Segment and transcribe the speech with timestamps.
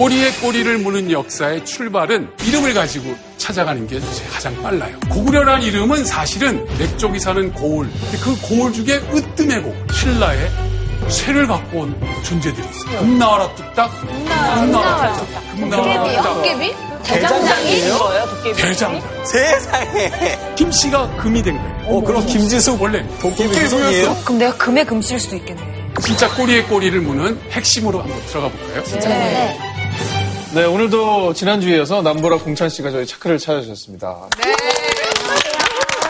[0.00, 4.00] 꼬리에 꼬리를 무는 역사의 출발은 이름을 가지고 찾아가는 게
[4.32, 4.98] 가장 빨라요.
[5.10, 7.86] 고구려란 이름은 사실은 맥족이 사는 고을.
[8.22, 10.50] 그 고을 중에 으뜸의 고, 신라의
[11.06, 13.00] 쇠를 갖고 온 존재들이 있어요.
[13.00, 16.34] 금나와라 뚝딱, 금나와라 뚝딱, 금나와라 뚝딱.
[16.34, 16.74] 도깨비?
[17.02, 18.62] 대장장이 거예요, 도깨비.
[18.62, 19.02] 대장.
[19.26, 20.10] 세상에.
[20.56, 21.86] 김씨가 금이 된 거예요.
[21.88, 24.16] 어, 그럼 김지숙 원래 도깨비 후손이에요?
[24.24, 25.60] 그럼 내가 금의 금실 수도 있겠네.
[26.02, 28.82] 진짜 꼬리에 꼬리를 무는 핵심으로 한번 들어가 볼까요?
[29.00, 29.69] 네.
[30.52, 34.16] 네, 오늘도 지난주에 이어서 남보라 공찬 씨가 저희 차크를 찾아주셨습니다.
[34.38, 34.52] 네.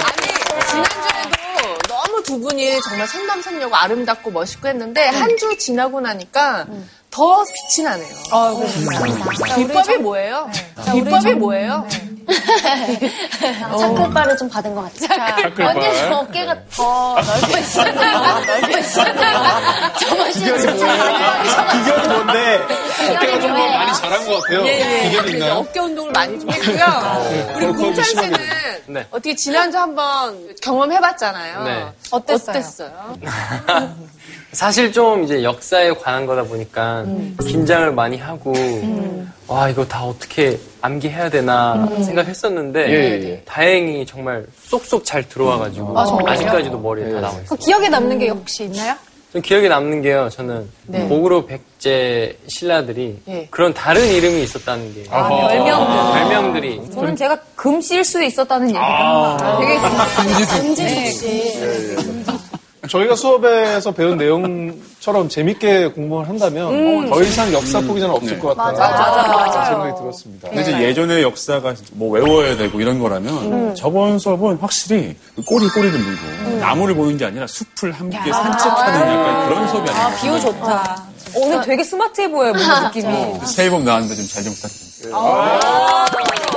[0.02, 0.28] 아니,
[0.70, 6.66] 지난주에도 너무 두 분이 정말 선남선녀고 아름답고 멋있고 했는데, 한 주 지나고 나니까
[7.10, 8.14] 더 빛이 나네요.
[8.30, 9.56] 아, 그렇습니다.
[9.56, 10.50] 비법이 뭐예요?
[10.92, 11.86] 비법이 뭐예요?
[13.78, 15.08] 차클바를 좀 받은 것 같아요.
[15.36, 15.70] 차클바.
[15.70, 17.92] 언니 어깨가 더 넓어 있어요.
[17.94, 19.14] 넓어 있어요.
[19.98, 22.66] 저번 주에 비결이 뭔데?
[23.14, 24.62] 어깨가 좀 많이 자란 것 같아요.
[24.62, 25.54] 비결이 그래서 있나요?
[25.54, 26.84] 어깨 운동을 많이 좀 했고요.
[27.56, 28.32] 우리 거의 공찬 씨는
[28.86, 29.06] 네.
[29.10, 31.62] 어떻게 지난주 한번 경험해봤잖아요.
[31.64, 31.86] 네.
[32.10, 32.56] 어땠어요?
[32.56, 33.16] 어땠어요?
[34.52, 37.04] 사실 좀 이제 역사에 관한 거다 보니까
[37.46, 38.52] 긴장을 많이 하고
[39.46, 43.42] 와 이거 다 어떻게 암기해야 되나 생각했었는데 예, 예, 예.
[43.44, 47.58] 다행히 정말 쏙쏙 잘 들어와가지고 아, 직까지도 머리에 다 나와 있어요.
[47.58, 48.94] 기억에 남는 게 혹시 있나요?
[49.32, 50.28] 좀 기억에 남는 게요.
[50.28, 51.06] 저는 네.
[51.06, 53.46] 고구려 백제 신라들이 예.
[53.50, 55.28] 그런 다른 이름이 있었다는 게 아하.
[55.48, 56.12] 별명들.
[56.20, 59.78] 별명들이 저는 제가 금실 수 있었다는 얘기가 되게
[60.62, 62.19] 김지숙 씨.
[62.90, 70.00] 저희가 수업에서 배운 내용처럼 재밌게 공부를 한다면 더 이상 역사 포기자는 없을 것 같다는 생각이
[70.00, 70.48] 들었습니다.
[70.48, 75.96] 근데 이제 예전의 역사가 뭐 외워야 되고 이런 거라면 저번 수업은 확실히 그 꼬리 꼬리를
[75.98, 80.20] 물고 나무를 보는 게 아니라 숲을 함께 산책하는 약간 그런 수업이 아닌가.
[80.20, 81.04] 비유 좋다.
[81.36, 83.06] 오늘 되게 스마트해 보여요, 뭔가 느낌이.
[83.44, 84.90] 새해 복 나왔는데 좀 잘 좀 부탁드립니다.
[85.00, 86.49] 자, 우리 저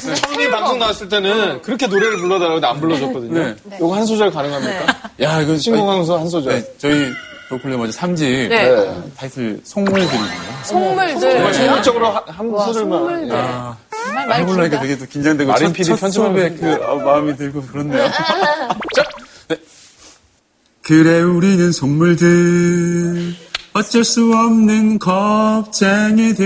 [0.00, 3.32] 처음에 방송 나왔을 때는 그렇게 노래를 불러달라고 안 불러줬거든요.
[3.34, 3.56] 네.
[3.80, 5.10] 요거 한 소절 가능합니까?
[5.22, 6.54] 야, 이거 신공항서 한 소절.
[6.54, 7.06] 네, 저희
[7.50, 8.94] 로컬리 먼저 3집 네.
[9.16, 10.30] 타이틀 송물들이거든요.
[10.64, 11.20] 속물들.
[11.20, 13.28] 정말 실질적으로 한, 한 소절만.
[13.28, 13.32] 예.
[13.34, 13.76] 아,
[14.32, 18.08] 해보려니까 되게 또 긴장되고 마린 첫, PD 첫 수업에 그 어, 마음이 들고 그렇네요.
[18.94, 19.04] 자,
[19.48, 19.56] 네.
[20.82, 23.34] 그래 우리는 속물들
[23.72, 26.40] 어쩔 수 없는 겁쟁이들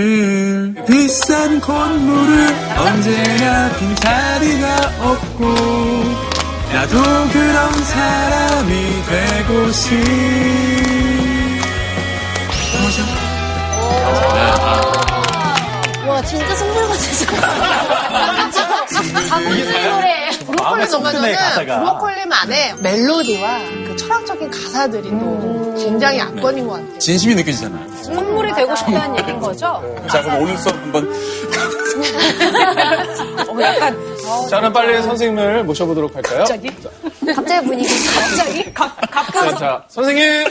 [0.87, 2.47] 비싼 건물을
[2.77, 5.43] 언제나 빈자리가 없고
[6.71, 10.05] 나도 그런 사람이 되고 싶와
[16.25, 17.25] 진짜 선물 같았어.
[19.27, 20.25] 자본주의 노래.
[20.55, 21.79] 브로콜리 가사가.
[21.79, 26.99] 브로콜리만의 멜로디와 그 철학적인 가사들이 또 굉장히 압권인 것 같아요.
[26.99, 27.85] 진심이 느껴지잖아요.
[28.03, 29.81] 선물이 되고 싶다는 얘기인 거죠?
[30.09, 31.05] 자 그럼 오늘 수업 한번
[33.47, 33.97] 어, 약간
[34.49, 36.39] 자, 그럼 빨리 선생님을 모셔보도록 할까요?
[36.39, 36.69] 갑자기?
[37.33, 38.05] 갑자기 분위기.
[38.13, 38.73] 갑자기?
[38.73, 40.45] 각, 자, 각각 자, 선생님!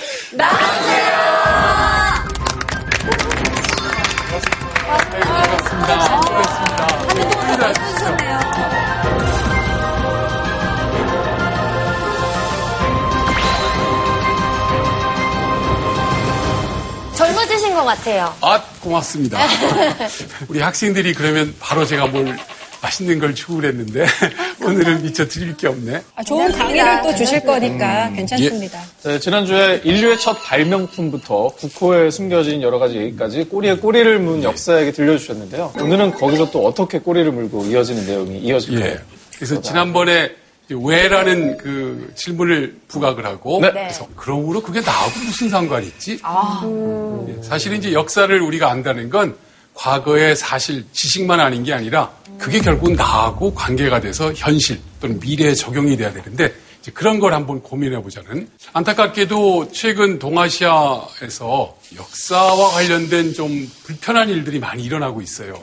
[7.99, 8.84] 젊어
[17.75, 18.33] 지신 것 같아요.
[18.41, 19.39] 아, 고맙습니다.
[20.49, 22.37] 우리 학생들이 그러면 바로 제가 뭘
[22.81, 24.07] 맛있는 걸 주고 그랬는데
[24.63, 26.03] 오늘은 미처 드릴 게 없네.
[26.15, 28.81] 아, 좋은 강의를 또 주실 거니까 괜찮습니다.
[29.03, 34.93] 네, 지난주에 인류의 첫 발명품부터 국호에 숨겨진 여러 가지 얘기까지 꼬리에 꼬리를 문 역사 얘기
[34.93, 35.73] 들려주셨는데요.
[35.81, 38.91] 오늘은 거기서 또 어떻게 꼬리를 물고 이어지는 내용이 이어질까요?
[38.91, 39.01] 예.
[39.37, 40.31] 그래서 지난번에
[40.71, 43.71] 왜라는 그 질문을 부각을 하고 네.
[43.71, 46.19] 그래서 그러므로 그게 나하고 무슨 상관이 있지?
[47.29, 49.37] 예, 사실은 이제 역사를 우리가 안다는 건
[49.75, 55.97] 과거의 사실 지식만 아닌 게 아니라 그게 결국 나하고 관계가 돼서 현실 또는 미래에 적용이
[55.97, 64.29] 돼야 되는데 이제 그런 걸 한번 고민해 보자는 안타깝게도 최근 동아시아에서 역사와 관련된 좀 불편한
[64.29, 65.55] 일들이 많이 일어나고 있어요.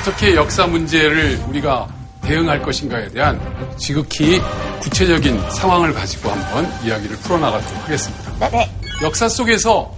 [0.00, 1.86] 어떻게 역사 문제를 우리가
[2.22, 3.38] 대응할 것인가에 대한
[3.76, 4.40] 지극히
[4.80, 8.48] 구체적인 상황을 가지고 한번 이야기를 풀어나가도록 하겠습니다.
[8.48, 8.70] 네.
[9.02, 9.94] 역사 속에서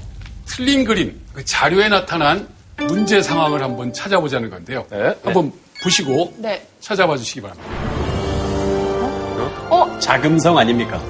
[0.46, 4.84] 틀린 그림, 그 자료에 나타난 문제 상황을 한번 찾아보자는 건데요.
[4.90, 5.14] 네.
[5.22, 5.52] 한번
[5.84, 6.66] 보시고 네.
[6.80, 7.70] 찾아봐 주시기 바랍니다.
[10.00, 11.00] 자금성 아닙니까?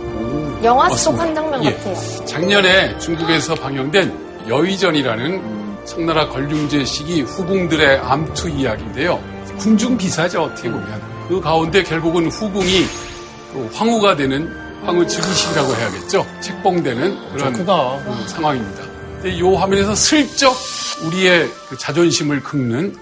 [0.62, 1.72] 영화 속 한 장면 예.
[1.72, 2.24] 같아요.
[2.26, 9.22] 작년에 중국에서 방영된 여의전이라는 청나라 걸륭제 시기 후궁들의 암투 이야기인데요.
[9.58, 12.84] 궁중 비사죠 어떻게 보면 그 가운데 결국은 후궁이
[13.52, 14.50] 그 황후가 되는
[14.84, 16.26] 황후 즉위식이라고 해야겠죠.
[16.40, 17.66] 책봉되는 그런.
[18.06, 18.82] 어, 상황입니다.
[19.14, 20.54] 근데 이 화면에서 슬쩍
[21.04, 22.96] 우리의 그 자존심을 긁는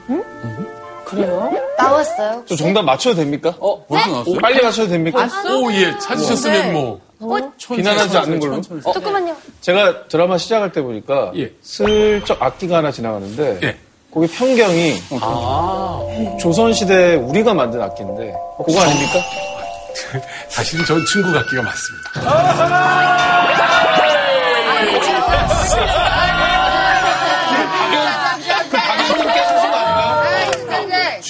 [1.76, 2.44] 나왔어요.
[2.46, 3.54] 저 정답 맞춰도 됩니까?
[3.58, 4.38] 어, 벌써 나왔어요?
[4.38, 5.28] 빨리 맞춰도 됩니까?
[5.50, 7.00] 오, 예, 찾으셨으면 뭐.
[7.58, 8.60] 비난하지 않는 걸로.
[8.60, 9.36] 조금만요.
[9.60, 11.52] 제가 드라마 시작할 때 보니까 예.
[11.62, 13.76] 슬쩍 악기가 하나 지나가는데 예.
[14.12, 14.94] 거기 편경이
[16.40, 18.34] 조선시대 우리가 만든 악기인데
[18.64, 19.20] 그거 아닙니까?
[20.48, 23.39] 사실은 전 중국 악기가 맞습니다.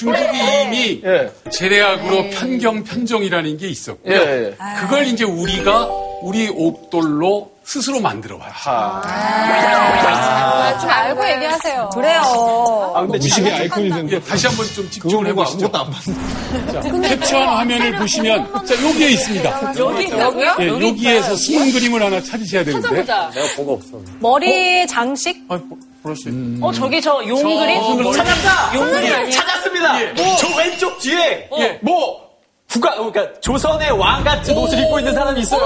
[0.00, 1.30] 중국이 이미 예.
[1.50, 4.14] 재래악으로 편경, 편정이라는 게 예, 있었고요.
[4.14, 4.56] 예.
[4.80, 5.88] 그걸 이제 우리가
[6.22, 8.70] 우리 옥돌로 스스로 만들어 봤죠.
[8.70, 11.90] 아, 좀 알고 얘기하세요.
[11.94, 12.92] 그래요.
[12.94, 15.66] 아, 근데 무식의 아이콘이 예, 다시 한번 좀 집중을 보고 해보시죠.
[15.66, 17.08] 아무것도 안 봤는데.
[17.16, 19.72] 캡처한 화면을 보시면, 자, 여기에 있습니다.
[19.78, 20.56] 여기 여기요?
[20.60, 23.04] 예, 여기에서 숨은 그림을 하나 찾으셔야 되는데.
[24.18, 25.44] 머리 장식?
[25.48, 25.58] 아,
[26.02, 28.12] 그럴 수있 어, 저기 저 용그림?
[28.12, 28.74] 찾았다!
[28.74, 29.30] 용그림.
[29.30, 30.14] 찾았습니다!
[30.38, 31.48] 저 왼쪽 뒤에!
[31.82, 32.29] 뭐!
[32.70, 35.60] 국가, 그러니까 조선의 왕 같은 옷을 입고 있는 사람이 있어요.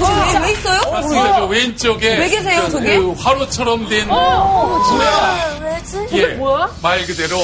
[0.00, 0.90] 왜, 왜 있어요?
[0.92, 1.36] 맞습니다.
[1.36, 2.16] 저 왼쪽에.
[2.18, 2.96] 왜 계세요, 저, 저기?
[2.96, 4.08] 그 화로처럼 된.
[5.62, 6.16] 왜지?
[6.16, 6.38] 예,
[6.82, 7.38] 말 그대로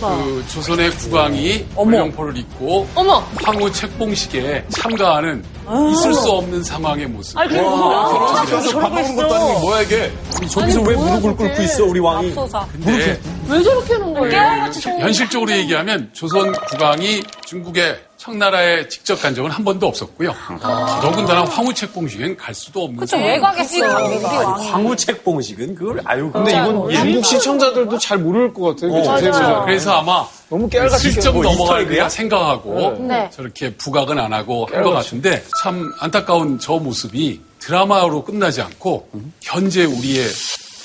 [0.00, 3.24] 그 조선의 국왕이 불령포를 입고 어머.
[3.42, 5.44] 황후 책봉식에 참가하는
[5.92, 7.36] 있을 수 없는 상황의 모습.
[7.38, 7.98] 아니, 그게 뭐야?
[8.38, 10.12] 앞에서 밥 먹는 것도 아니고 뭐야 이게?
[10.48, 12.32] 저기서 왜 무릎을 꿇고 있어 우리 왕이?
[12.72, 14.70] 근데 왜 저렇게 하는 거예요?
[15.00, 20.32] 현실적으로 얘기하면 조선 국왕이 중국의 청나라에 직접 간 적은 한 번도 없었고요.
[20.60, 23.26] 더더군다나 황후 책 봉식엔 갈 수도 없는 상황.
[23.26, 23.76] 왜 가겠어.
[23.78, 24.68] 우리 왕이.
[24.68, 26.30] 황후 책 봉식은 그걸 아유.
[26.32, 29.02] 근데 이건 중국 시청자들도 잘 모를 것 같아요.
[29.02, 29.64] 자세히 보면.
[29.64, 31.96] 그래서 아마 너무 깨알같이 슬쩍 뭐 넘어갈 이스터에그야?
[32.02, 33.28] 거야 생각하고 네.
[33.32, 39.08] 저렇게 부각은 안 하고 한 것 같은데 참 안타까운 저 모습이 드라마로 끝나지 않고
[39.40, 40.26] 현재 우리의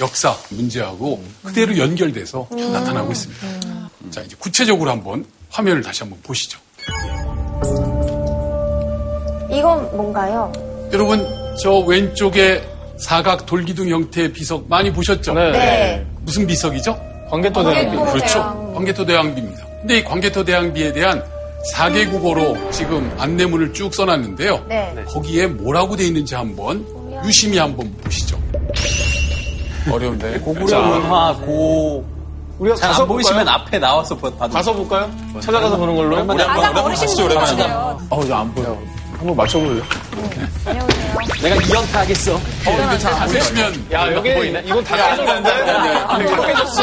[0.01, 3.47] 역사 문제하고 그대로 연결돼서 나타나고 있습니다.
[4.09, 6.59] 자 이제 구체적으로 한번 화면을 다시 한번 보시죠.
[9.51, 10.51] 이건 뭔가요?
[10.93, 11.25] 여러분
[11.61, 12.61] 저 왼쪽에
[12.97, 15.33] 사각 돌기둥 형태의 비석 많이 보셨죠?
[15.33, 15.51] 네.
[15.51, 16.05] 네.
[16.21, 16.97] 무슨 비석이죠?
[17.29, 18.11] 광개토 대왕비.
[18.11, 18.71] 그렇죠.
[18.73, 19.65] 광개토 대왕비입니다.
[19.81, 21.23] 근데 이 광개토 대왕비에 대한
[21.73, 24.65] 4개 국어로 지금 안내문을 쭉 써놨는데요.
[24.67, 24.93] 네.
[25.07, 26.85] 거기에 뭐라고 돼 있는지 한번
[27.25, 28.39] 유심히 한번 보시죠.
[29.91, 30.39] 어려운데.
[30.39, 32.16] 고구려 문화 고.
[32.59, 33.55] 우리가 잘 가서 안 보이시면 볼까요?
[33.61, 34.49] 앞에 나와서 봐도.
[34.49, 35.11] 가서 볼까요?
[35.41, 36.15] 찾아가서 보는 걸로.
[36.33, 37.55] 우리 한번 어르신 오랜만에.
[37.57, 37.99] 같아요.
[38.09, 38.77] 어, 이제 안 보여.
[39.17, 39.83] 한번 맞춰볼래요?
[41.41, 42.35] 내가 이연타 하겠어.
[42.35, 44.29] 어, 근데 잘 보시면 야, 여기
[44.65, 45.65] 이건 다 깨졌는데?
[45.65, 46.17] 다
[46.47, 46.81] 깨졌어.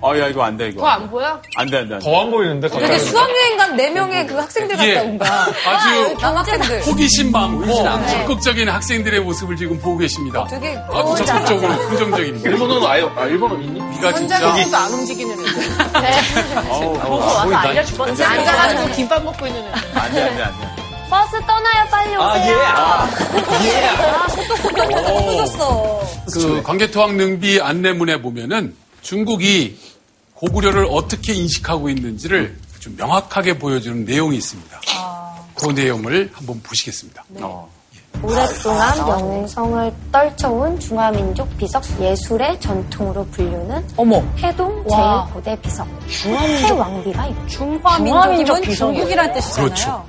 [0.00, 0.80] 아, 야, 이거 안 돼, 이거.
[0.82, 1.40] 더 안 보여?
[1.56, 1.94] 안 돼, 안 돼.
[1.94, 2.04] 안 돼.
[2.04, 3.04] 더 안 보이는데, 되게 갑자기.
[3.10, 4.94] 수학여행 간 4명의 그 학생들 같다, 예.
[5.00, 5.46] 뭔가.
[5.66, 6.82] 아주 남학생들.
[6.86, 7.66] 호기심 많고
[8.06, 10.46] 적극적인 학생들의 모습을 지금 보고 계십니다.
[10.48, 12.48] 되게 아주 적극적으로 긍정적입니다.
[12.50, 13.80] 일본어는 아예, 아, 일본어 있니?
[13.96, 16.62] 네가 진짜 혼자서도 안 움직이는 애들.
[16.68, 18.24] 보고 와서 알려줄 뻔했어.
[18.24, 19.98] 앉아가지고 김밥 먹고 있는 애들.
[19.98, 20.68] 안 돼, 안 돼, 안 돼.
[21.10, 22.58] 버스 떠나요, 빨리 오세요.
[22.60, 23.08] 아,
[23.64, 23.88] 예.
[23.88, 24.26] 아,
[25.06, 26.00] 터졌어.
[26.32, 29.78] 그 광개토왕 능비 안내문에 보면은 중국이
[30.34, 34.80] 고구려를 어떻게 인식하고 있는지를 좀 명확하게 보여주는 내용이 있습니다.
[35.54, 37.24] 그 내용을 한번 보시겠습니다.
[38.22, 44.20] 오랫동안 명성을 떨쳐온 중화민족 비석 예술의 전통으로 불리는 어머.
[44.38, 45.28] 해동 와.
[45.34, 49.64] 제5대 비석 해왕비가 있고 중화민족이면 중국이란 뜻이잖아요.
[49.64, 50.06] 그렇죠.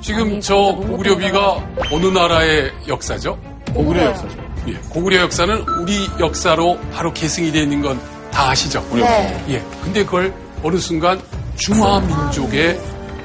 [0.00, 1.56] 지금 저 고구려비가
[1.92, 3.38] 어느 나라의 역사죠?
[3.74, 4.45] 고구려 역사죠.
[4.68, 8.86] 예, 고구려 역사는 우리 역사로 바로 계승이 되어 있는 건 다 아시죠?
[8.92, 9.44] 네.
[9.48, 9.64] 예.
[9.82, 11.18] 근데 그걸 어느 순간
[11.56, 12.78] 중화민족의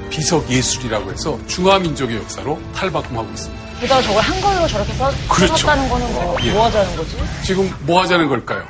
[0.08, 3.62] 비석 예술이라고 해서 중화민족의 역사로 탈바꿈하고 있습니다.
[3.80, 5.54] 게다가 저걸 한글로 저렇게 써, 그렇죠.
[5.58, 6.50] 썼다는 거는 뭐, 예.
[6.52, 7.16] 뭐 하자는 거지?
[7.44, 8.66] 지금 뭐 하자는 걸까요?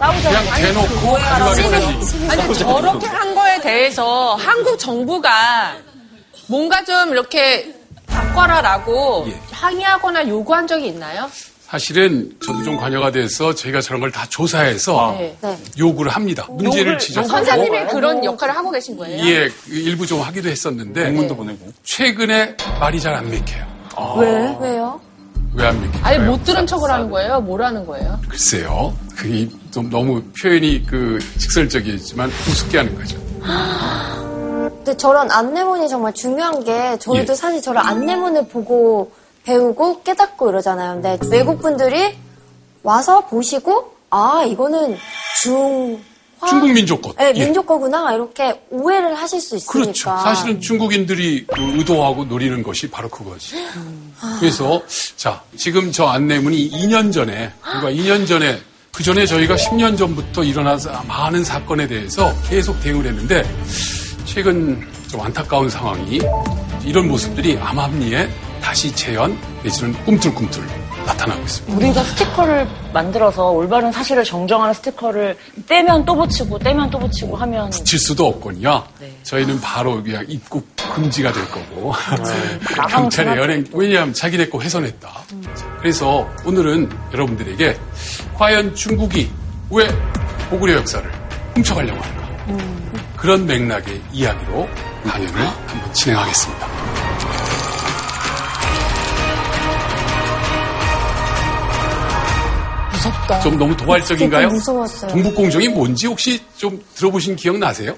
[0.00, 2.28] 싸우자는 그냥 대놓고 가져가겠다는 얘기.
[2.28, 5.76] 아니 저렇게 한 거에 대해서 한국 정부가
[6.48, 7.72] 뭔가 좀 이렇게
[8.08, 9.40] 바꿔라라고 예.
[9.52, 11.30] 항의하거나 요구한 적이 있나요?
[11.66, 15.36] 사실은 저도 좀 관여가 돼서 저희가 저런 걸 다 조사해서 네.
[15.40, 15.58] 네.
[15.78, 16.46] 요구를 합니다.
[16.50, 17.28] 문제를 지적하고.
[17.28, 19.24] 선생님이 그런 역할을 하고 계신 거예요?
[19.26, 21.66] 예, 그 일부 좀 하기도 했었는데 공문도 보내고.
[21.82, 23.64] 최근에 말이 잘안 맥혀요.
[24.18, 24.56] 왜?
[24.60, 25.00] 왜요?
[25.54, 26.00] 왜안 맥혀요?
[26.04, 27.40] 아예 못 들은 척을 하는 거예요?
[27.40, 28.20] 뭐라는 거예요?
[28.28, 28.96] 글쎄요.
[29.16, 33.18] 그게 좀 너무 표현이 그 직설적이지만 우습게 하는 거죠.
[34.84, 37.36] 근데 저런 안내문이 정말 중요한 게 저희도 예.
[37.36, 39.10] 사실 저런 안내문을 보고
[39.44, 41.00] 배우고 깨닫고 이러잖아요.
[41.00, 42.16] 근데 외국 분들이
[42.82, 44.96] 와서 보시고 아 이거는
[45.42, 47.16] 중국 민족 것.
[47.16, 47.44] 네, 예.
[47.44, 49.72] 민족 거구나 이렇게 오해를 하실 수 있으니까.
[49.72, 50.10] 그렇죠.
[50.22, 53.56] 사실은 중국인들이 의도하고 노리는 것이 바로 그거지.
[54.40, 54.82] 그래서
[55.16, 58.60] 자 지금 저 안내문이 2년 전에 그러니까 2년 전에
[58.92, 63.42] 그 전에 저희가 10년 전부터 일어난 많은 사건에 대해서 계속 대응을 했는데
[64.24, 66.20] 최근 좀 안타까운 상황이
[66.84, 68.28] 이런 모습들이 암암리에
[68.64, 70.66] 다시 재현 내지는 꿈틀꿈틀
[71.04, 71.76] 나타나고 있습니다.
[71.76, 75.36] 우리가 스티커를 만들어서 올바른 사실을 정정하는 스티커를
[75.68, 78.82] 떼면 또 붙이고 떼면 또 붙이고 하면 붙일 수도 없거든요.
[79.22, 81.92] 저희는 바로 그냥 입국 금지가 될 거고
[82.88, 85.08] 경찰에 연행 왜냐하면 자기네 거 훼손했다.
[85.54, 87.78] 자, 그래서 오늘은 여러분들에게
[88.32, 89.30] 과연 중국이
[89.70, 89.86] 왜
[90.48, 91.08] 고구려 역사를
[91.54, 92.24] 훔쳐가려고 할까?
[93.18, 94.66] 그런 맥락의 이야기로
[95.04, 95.34] 강연을
[95.66, 96.83] 한번 진행하겠습니다.
[103.04, 103.40] 무섭다.
[103.40, 104.48] 좀 너무 도발적인가요?
[104.48, 105.10] 무서웠어요.
[105.10, 107.96] 동북공정이 뭔지 혹시 좀 들어보신 기억 나세요?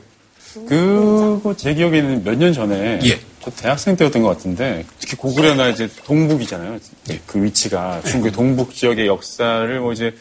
[0.68, 3.20] 그거 제 기억에는 몇 년 전에 예.
[3.42, 6.78] 저 대학생 때였던 것 같은데 특히 고구려나 이제 동북이잖아요.
[7.26, 10.14] 그 위치가 중국의 동북 지역의 역사를 뭐 이제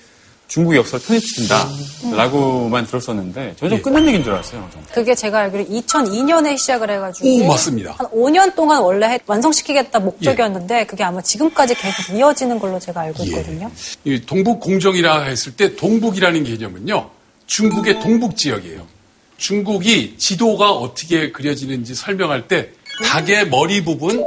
[0.56, 4.66] 중국 역사를 편입시킨다라고만 들었었는데 저는 좀 끝난 얘기인 줄 알았어요.
[4.72, 4.86] 저는.
[4.94, 7.96] 그게 제가 알기로 2002년에 시작을 해가지고 오, 맞습니다.
[7.98, 13.26] 한 5년 동안 원래 해- 완성시키겠다 목적이었는데 그게 아마 지금까지 계속 이어지는 걸로 제가 알고
[13.26, 13.70] 있거든요.
[14.06, 17.10] 이 동북 공정이라 했을 때 동북이라는 개념은요
[17.48, 18.88] 중국의 동북 지역이에요.
[19.36, 22.70] 중국이 지도가 어떻게 그려지는지 설명할 때
[23.04, 24.26] 닭의 머리 부분,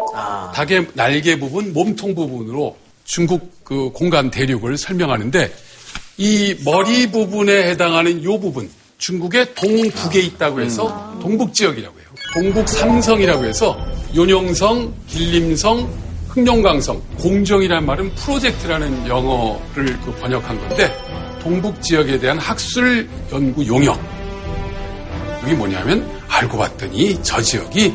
[0.55, 5.51] 닭의 날개 부분, 몸통 부분으로 중국 그 공간 대륙을 설명하는데
[6.21, 12.09] 이 머리 부분에 해당하는 요 부분 중국의 동북에 있다고 해서 동북 지역이라고 해요.
[12.35, 13.79] 동북 삼성이라고 해서
[14.17, 15.89] 요령성, 길림성,
[16.31, 20.93] 흑룡강성, 공정이라는 말은 프로젝트라는 영어를 그 번역한 건데
[21.41, 23.97] 동북 지역에 대한 학술 연구 용역.
[25.45, 27.95] 이게 뭐냐면 알고 봤더니 저 지역이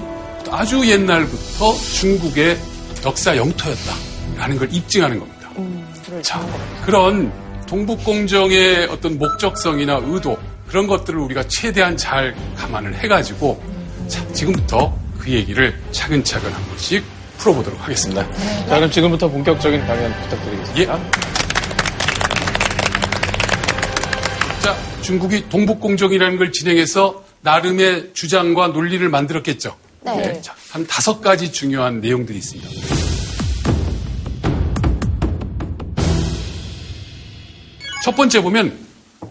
[0.50, 2.58] 아주 옛날부터 중국의
[3.06, 5.50] 역사 영토였다라는 걸 입증하는 겁니다.
[6.22, 6.40] 자,
[6.86, 13.62] 그런 동북공정의 어떤 목적성이나 의도 그런 것들을 우리가 최대한 잘 감안을 해가지고
[14.08, 17.04] 자, 지금부터 그 얘기를 차근차근 한 번씩
[17.38, 18.28] 풀어보도록 하겠습니다.
[18.68, 21.00] 자, 그럼 지금부터 본격적인 강연 부탁드리겠습니다.
[24.62, 29.76] 자, 중국이 동북공정이라는 걸 진행해서 나름의 주장과 논리를 만들었겠죠.
[30.06, 30.42] 네.
[30.42, 33.13] 자, 한 다섯 가지 중요한 내용들이 있습니다.
[38.04, 38.78] 첫 번째 보면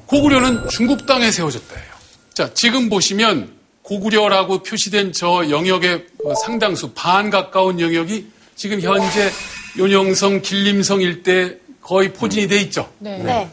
[0.07, 1.93] 고구려는 중국 땅에 세워졌다예요.
[2.33, 3.53] 자, 지금 보시면
[3.83, 9.31] 고구려라고 표시된 저 영역의 어, 상당수 반 가까운 영역이 지금 현재
[9.77, 12.91] 요령성, 길림성 일대 거의 포진이 돼 있죠.
[12.99, 13.51] 네.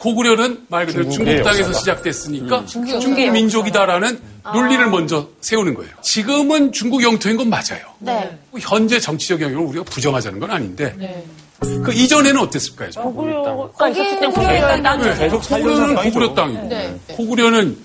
[0.00, 1.78] 고구려는 말 그대로 중국 땅에서 역사다.
[1.78, 4.20] 시작됐으니까 중국 민족이다라는
[4.52, 5.92] 논리를 먼저 세우는 거예요.
[6.02, 7.86] 지금은 중국 영토인 건 맞아요.
[8.00, 8.36] 네.
[8.58, 11.24] 현재 정치적 영역을 우리가 부정하자는 건 아닌데
[11.84, 12.90] 그 이전에는 어땠을까요?
[12.90, 15.18] 고구려가 있었을 땐 고구려 땅이 네.
[15.18, 16.10] 계속 고구려는 땅이죠.
[16.10, 16.96] 고구려 땅이고 네.
[17.08, 17.76] 고구려는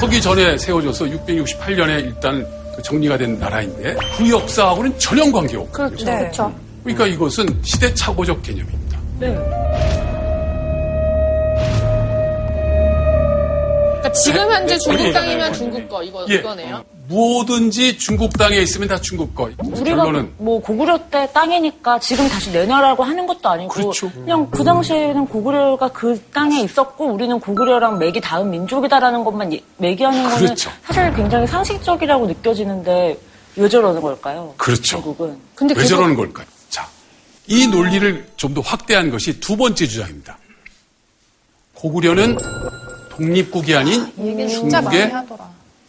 [0.00, 6.04] 서기 전에 세워져서 668년에 일단 그 정리가 된 나라인데 그 역사하고는 전혀 관계없고 그렇죠.
[6.04, 6.18] 네.
[6.18, 6.54] 그렇죠.
[6.82, 8.98] 그러니까 이것은 시대착오적 개념입니다.
[14.10, 16.34] 그러니까 지금 현재 중국 아니, 땅이면 중국 거 이거 예.
[16.34, 16.84] 이거네요.
[17.08, 19.50] 뭐든지 중국 땅에 있으면 다 중국 거.
[19.58, 24.10] 우리가 결론은 뭐 고구려 때 땅이니까 지금 다시 내놔라고 하는 것도 아니고 그렇죠.
[24.12, 30.22] 그냥 그 당시에는 고구려가 그 땅에 있었고 우리는 고구려랑 맥이 닿은 민족이다라는 것만 예- 매기하는
[30.22, 30.70] 거는 그렇죠.
[30.84, 33.18] 사실 굉장히 상식적이라고 느껴지는데
[33.56, 34.54] 왜 저러는 걸까요?
[34.56, 34.82] 그렇죠.
[34.82, 36.46] 중국은 근데 왜 계속- 저러는 걸까요?
[36.68, 36.86] 자,
[37.48, 40.38] 이 논리를 좀 더 확대한 것이 두 번째 주장입니다.
[41.74, 42.36] 고구려는
[43.30, 45.12] 독립국이 아닌 많이 중국의.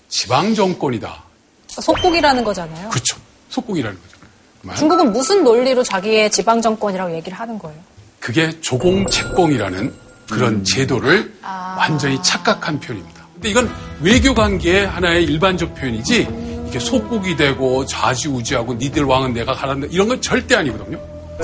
[0.09, 1.23] 지방 정권이다.
[1.67, 2.89] 속국이라는 거잖아요.
[2.89, 3.17] 그렇죠.
[3.50, 4.77] 속국이라는 거죠.
[4.77, 7.79] 중국은 무슨 논리로 자기의 지방 정권이라고 얘기를 하는 거예요?
[8.19, 9.93] 그게 조공채공이라는
[10.29, 13.21] 그런 제도를 완전히 착각한 표현입니다.
[13.33, 16.27] 근데 이건 외교 관계의 하나의 일반적 표현이지
[16.67, 21.00] 이게 속국이 되고 좌지우지하고 니들 왕은 내가 가란다 이런 건 절대 아니거든요.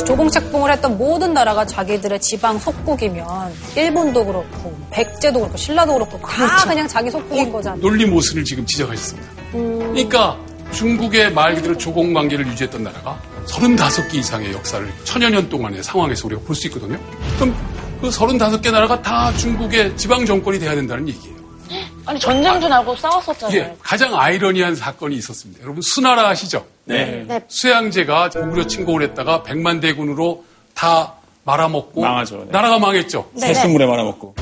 [0.06, 3.26] 조공책봉을 했던 모든 나라가 자기들의 지방 속국이면
[3.76, 7.82] 일본도 그렇고 백제도 그렇고 신라도 그렇고 다 그냥 자기 속국인 거잖아요.
[7.82, 9.28] 논리 모순을 지금 지적하셨습니다.
[9.52, 10.38] 그러니까
[10.72, 16.42] 중국의 말 그대로 조공 관계를 유지했던 나라가 35개 이상의 역사를 천여 년 동안의 상황에서 우리가
[16.42, 17.00] 볼 수 있거든요.
[17.40, 17.56] 그럼
[18.02, 21.37] 그 35개 나라가 다 중국의 지방 정권이 돼야 된다는 얘기예요.
[22.08, 23.58] 아니 전쟁도 나고 싸웠었잖아요.
[23.60, 25.62] 예, 가장 아이러니한 사건이 있었습니다.
[25.62, 26.66] 여러분 수나라 아시죠?
[26.86, 27.26] 네.
[27.28, 27.42] 네.
[27.50, 32.52] 수양제가 고구려 침공을 했다가 백만 대군으로 다 말아먹고 망하죠, 네.
[32.52, 33.30] 나라가 망했죠.
[33.34, 33.54] 네.
[33.54, 33.92] 새물에 네.
[33.92, 34.36] 말아먹고.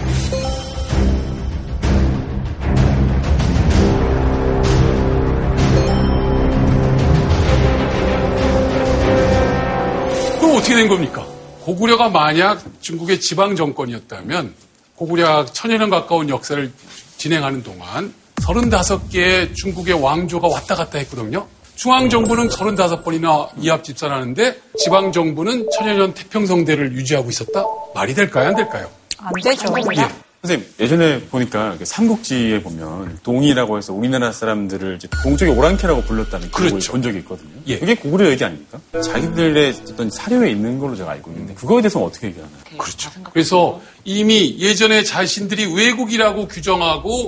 [10.39, 11.25] 그럼 어떻게 된 겁니까?
[11.61, 14.53] 고구려가 만약 중국의 지방 정권이었다면
[14.95, 16.71] 고구려 천여 년 가까운 역사를
[17.17, 21.47] 진행하는 동안 35개의 중국의 왕조가 왔다 갔다 했거든요.
[21.75, 27.63] 중앙정부는 35번이나 이합 집산하는데 지방정부는 천여년 태평성대를 유지하고 있었다?
[27.93, 28.49] 말이 될까요?
[28.49, 28.89] 안 될까요?
[29.17, 29.73] 안 되죠.
[29.97, 30.24] 예.
[30.45, 36.91] 선생님, 예전에 보니까 그 삼국지에 보면 동이라고 해서 우리나라 사람들을 동쪽의 오랑캐라고 불렀다는 기록을 그렇죠.
[36.91, 37.49] 본 적이 있거든요.
[37.67, 37.79] 예.
[37.79, 38.79] 그게 고구려 얘기 아닙니까?
[39.03, 42.55] 자기들의 어떤 사료에 있는 걸로 제가 알고 있는데 그거에 대해서는 어떻게 얘기하나요?
[42.77, 43.09] 그렇죠.
[43.31, 47.27] 그래서 이미 예전에 자신들이 외국이라고 규정하고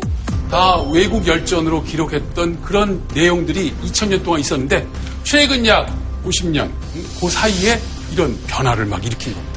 [0.50, 4.88] 다 외국 열전으로 기록했던 그런 내용들이 2000년 동안 있었는데
[5.24, 5.92] 최근 약
[6.24, 6.70] 50년
[7.20, 7.80] 그 사이에
[8.14, 9.57] 이런 변화를 막 일으킨 겁니다.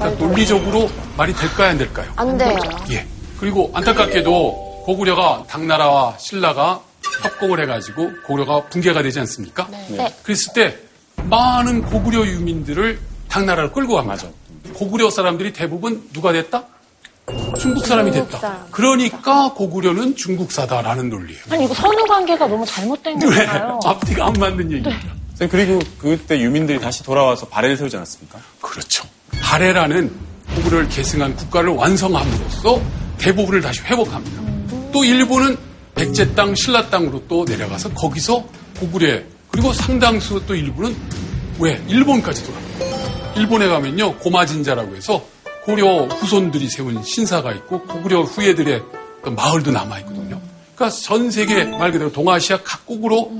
[0.00, 2.12] 그러니까 논리적으로 말이 될까요 안 될까요?
[2.16, 2.58] 안 돼요.
[2.90, 3.06] 예.
[3.38, 6.80] 그리고 안타깝게도 고구려가 당나라와 신라가
[7.22, 9.68] 협공을 해가지고 고구려가 붕괴가 되지 않습니까?
[9.88, 10.14] 네.
[10.22, 10.76] 그랬을 때
[11.24, 14.28] 많은 고구려 유민들을 당나라로 끌고 갑니다.
[14.74, 16.64] 고구려 사람들이 대부분 누가 됐다?
[17.58, 18.38] 중국 사람이 중국 됐다.
[18.40, 18.66] 사람.
[18.70, 21.42] 그러니까 고구려는 중국사다라는 논리예요.
[21.50, 23.26] 아니 이거 선후 관계가 너무 잘못된 네.
[23.26, 23.78] 거잖아요.
[23.84, 24.90] 앞뒤가 안 맞는 얘기입니다.
[25.36, 28.38] 선생님, 그리고 그때 유민들이 다시 돌아와서 발해를 세우지 않았습니까?
[28.60, 29.06] 그렇죠.
[29.40, 30.10] 발해라는
[30.56, 32.80] 고구려를 계승한 국가를 완성함으로써
[33.18, 34.42] 대부분을 다시 회복합니다.
[34.92, 35.56] 또 일본은
[35.94, 38.44] 백제 땅, 신라 땅으로 또 내려가서 거기서
[38.78, 39.20] 고구려
[39.50, 40.96] 그리고 상당수 또 일부는
[41.58, 43.40] 왜 일본까지 돌아갑니다.
[43.40, 45.24] 일본에 가면요 고마진자라고 해서
[45.64, 48.82] 고려 후손들이 세운 신사가 있고 고구려 후예들의
[49.24, 50.40] 마을도 남아 있거든요.
[50.74, 53.32] 그러니까 전 세계 말 그대로 동아시아 각국으로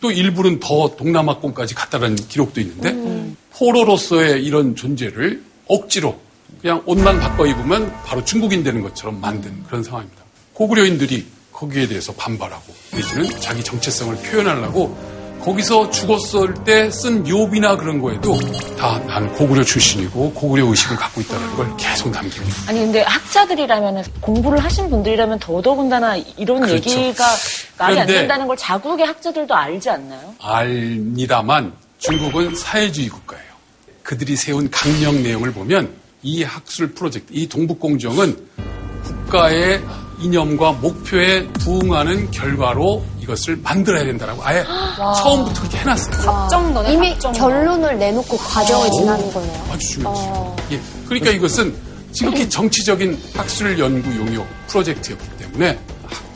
[0.00, 6.18] 또 일부는 더 동남아권까지 갔다는 기록도 있는데 포로로서의 이런 존재를 억지로
[6.60, 10.22] 그냥 옷만 바꿔 입으면 바로 중국인 되는 것처럼 만든 그런 상황입니다.
[10.54, 14.96] 고구려인들이 거기에 대해서 반발하고 내지는 자기 정체성을 표현하려고
[15.42, 18.36] 거기서 죽었을 때쓴 묘비나 그런 거에도
[18.76, 22.68] 다 난 고구려 출신이고 고구려 의식을 갖고 있다는 걸 계속 남기고 있어요.
[22.68, 26.74] 아니 근데 학자들이라면 공부를 하신 분들이라면 더더군다나 이런 그렇죠.
[26.74, 27.24] 얘기가
[27.78, 30.34] 말이 안 그런데- 된다는 걸 자국의 학자들도 알지 않나요?
[30.40, 33.44] 압니다만 중국은 사회주의 국가예요.
[34.02, 38.36] 그들이 세운 강령 내용을 보면 이 학술 프로젝트, 이 동북공정은
[39.04, 39.82] 국가의
[40.20, 44.64] 이념과 목표에 부응하는 결과로 이것을 만들어야 된다라고 아예
[45.22, 46.30] 처음부터 그렇게 해놨어요.
[46.30, 47.32] 합정 너네 이미 합정.
[47.32, 49.68] 결론을 내놓고 과정을 지나는 거네요.
[49.70, 50.56] 아주 중요하죠.
[50.72, 50.80] 예.
[51.06, 51.74] 그러니까 이것은
[52.12, 55.78] 지극히 정치적인 학술 연구 용역 프로젝트였기 때문에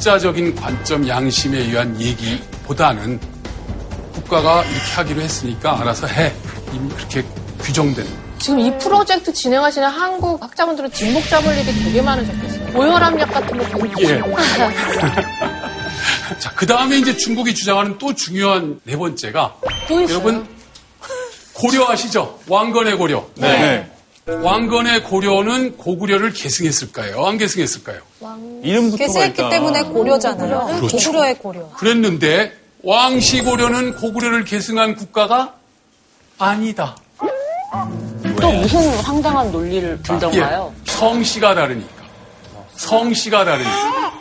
[0.01, 3.21] 학자적인 관점 양심에 의한 얘기보다는
[4.15, 6.33] 국가가 이렇게 하기로 했으니까 알아서 해.
[6.73, 7.23] 이미 그렇게
[7.61, 8.07] 규정된.
[8.39, 12.73] 지금 이 프로젝트 진행하시는 한국 학자분들은 뒷목 잡을 일이 되게 많으셨겠어요.
[12.73, 14.23] 고혈압약 같은 거 계속 예.
[16.39, 19.57] 자, 그 다음에 이제 중국이 주장하는 또 중요한 네 번째가
[20.09, 20.49] 여러분
[21.53, 22.39] 고려 아시죠?
[22.49, 23.27] 왕건의 고려.
[23.35, 23.87] 네.
[24.43, 27.25] 왕건의 고려는 고구려를 계승했을까요?
[27.25, 28.01] 안 계승했을까요?
[28.62, 30.81] 이름부터가 계승했기 일단 때문에 고려잖아요.
[30.81, 30.97] 그렇죠.
[30.97, 31.69] 고구려의 고려.
[31.71, 35.55] 그랬는데 왕시 고려는 고구려를 계승한 국가가
[36.38, 36.97] 아니다.
[38.40, 40.73] 또 무슨 황당한 논리를 들던가요?
[40.75, 42.03] 예, 성씨가 다르니까.
[42.77, 44.12] 성씨가 다르니까.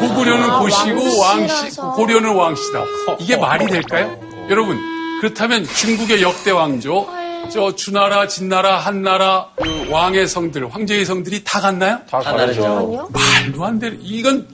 [0.00, 2.84] 고구려는 고시고 왕씨, 고려는 왕씨다.
[3.20, 4.18] 이게 말이 될까요?
[4.50, 4.76] 여러분,
[5.20, 7.06] 그렇다면 중국의 역대 왕조,
[7.50, 12.00] 저 주나라, 진나라, 한나라, 그 왕의 성들, 황제의 성들이 다 갔나요?
[12.08, 12.64] 다 다르죠.
[12.64, 13.08] 아니요?
[13.12, 13.96] 말도 안 돼.
[14.00, 14.46] 이건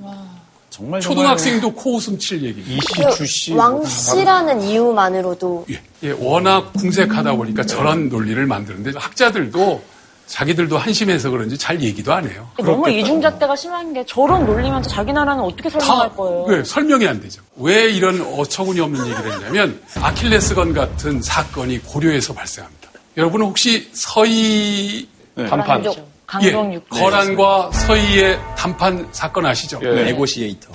[0.70, 2.60] 정말 초등학생도 코웃음 칠 얘기.
[2.60, 3.52] 이씨, 주씨.
[3.52, 9.82] 그 왕씨라는 이유만으로도 예, 예, 워낙 궁색하다 보니까 저런 논리를 만드는데 학자들도
[10.26, 12.48] 자기들도 한심해서 그런지 잘 얘기도 안 해요.
[12.58, 16.44] 너무 이중잣대가 심한 게 저런 논리면서 자기 나라는 어떻게 설명할 거예요?
[16.44, 17.42] 왜 설명이 안 되죠.
[17.56, 22.90] 왜 이런 어처구니 없는 얘기를 했냐면 아킬레스건 같은 사건이 고려에서 발생합니다.
[23.16, 25.64] 여러분은 혹시 서희 단판.
[25.82, 25.94] 강조,
[26.26, 29.78] 강동 예, 육 거란과 서희의 단판 사건 아시죠?
[29.82, 30.04] 예.
[30.04, 30.72] 네고시에이터.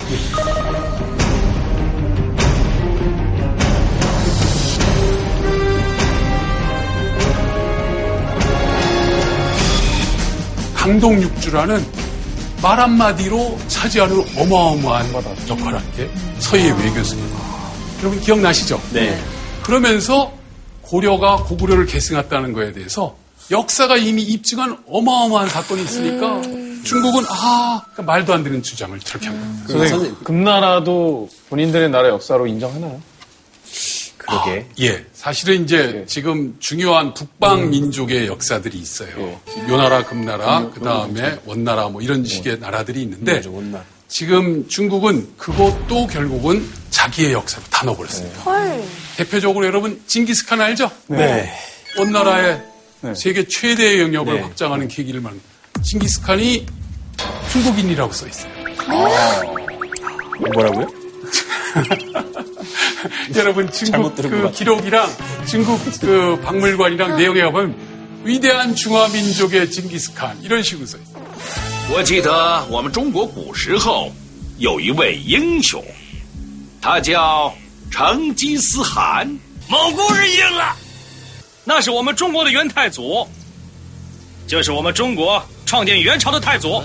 [10.80, 11.84] 강동 육주라는
[12.62, 15.12] 말 한마디로 차지하는 어마어마한
[15.48, 17.38] 역할을 한 게 서희의 외교수입니다.
[18.00, 18.80] 여러분 기억나시죠?
[18.92, 19.22] 네.
[19.62, 20.32] 그러면서
[20.82, 23.14] 고려가 고구려를 계승했다는 거에 대해서
[23.50, 26.40] 역사가 이미 입증한 어마어마한 사건이 있으니까
[26.84, 29.68] 중국은 아 그러니까 말도 안 되는 주장을 저렇게 합니다.
[29.68, 33.00] 선생님, 금나라도 본인들의 나라 역사로 인정하나요?
[34.30, 34.66] 그러게.
[34.80, 39.40] 예, 사실은 이제 지금 중요한 북방 민족의 역사들이 있어요.
[39.68, 43.84] 요나라, 금나라, 그 다음에 원나라 뭐 이런 식의 나라들이 있는데 원나.
[44.08, 48.40] 지금 중국은 그것도 결국은 자기의 역사로 다 넣어버렸습니다.
[48.42, 48.82] 헐.
[49.16, 50.90] 대표적으로 여러분 징기스칸 알죠?
[51.06, 51.50] 네.
[51.98, 52.62] 원나라의
[53.02, 53.14] 네.
[53.14, 54.40] 세계 최대의 영역을 네.
[54.40, 55.40] 확장하는 계기를 만
[55.82, 56.66] 징기스칸이
[57.52, 58.52] 중국인이라고 써 있어요.
[60.54, 60.88] 뭐라고요?
[63.35, 64.51] 여러분 중국 잘못 들은 것 그 같아요.
[64.51, 65.09] 기록이랑
[65.47, 67.75] 중국 그 박물관이랑 내용에 가보면
[68.23, 71.25] 위대한 중화민족의 징기스칸 이런 식으로 써 있어요.
[71.93, 74.11] 我记得我们中国古时候
[74.57, 75.83] 有一位英雄，
[76.81, 77.53] 他叫
[77.91, 79.27] 成吉思汗。
[79.67, 80.75] 蒙古人赢了，
[81.63, 83.27] 那是我们中国的元太祖，
[84.47, 86.83] 这是我们中国创建元朝的太祖。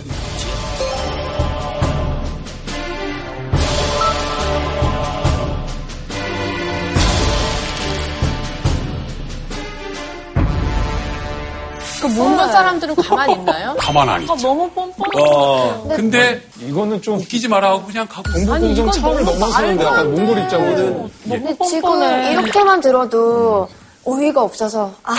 [12.15, 13.75] 그 몽골 사람들은 가만히 있나요?
[13.80, 14.36] 가만 안 있죠.
[14.36, 15.12] 너무 뻔뻔해.
[15.21, 18.45] 어, 근데 이거는 좀 웃기지 마라 하고 그냥 가고 있어요.
[18.45, 22.01] 동북공정 차원을 넘어서는데 약간 몽골 입장으로는 근데 지금
[22.32, 23.67] 이렇게만 들어도
[24.06, 25.15] 어이가 없어서 아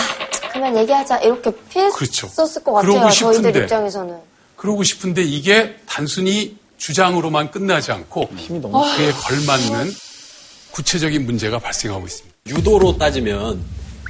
[0.51, 2.27] 그만 얘기하자 이렇게 그렇죠.
[2.27, 2.91] 피했었을 것 같아요.
[2.93, 3.59] 그러고 저희들 싶은데.
[3.59, 4.17] 입장에서는.
[4.55, 9.91] 그러고 싶은데 이게 단순히 주장으로만 끝나지 않고 그에 걸맞는
[10.71, 12.35] 구체적인 문제가 발생하고 있습니다.
[12.47, 13.61] 유도로 따지면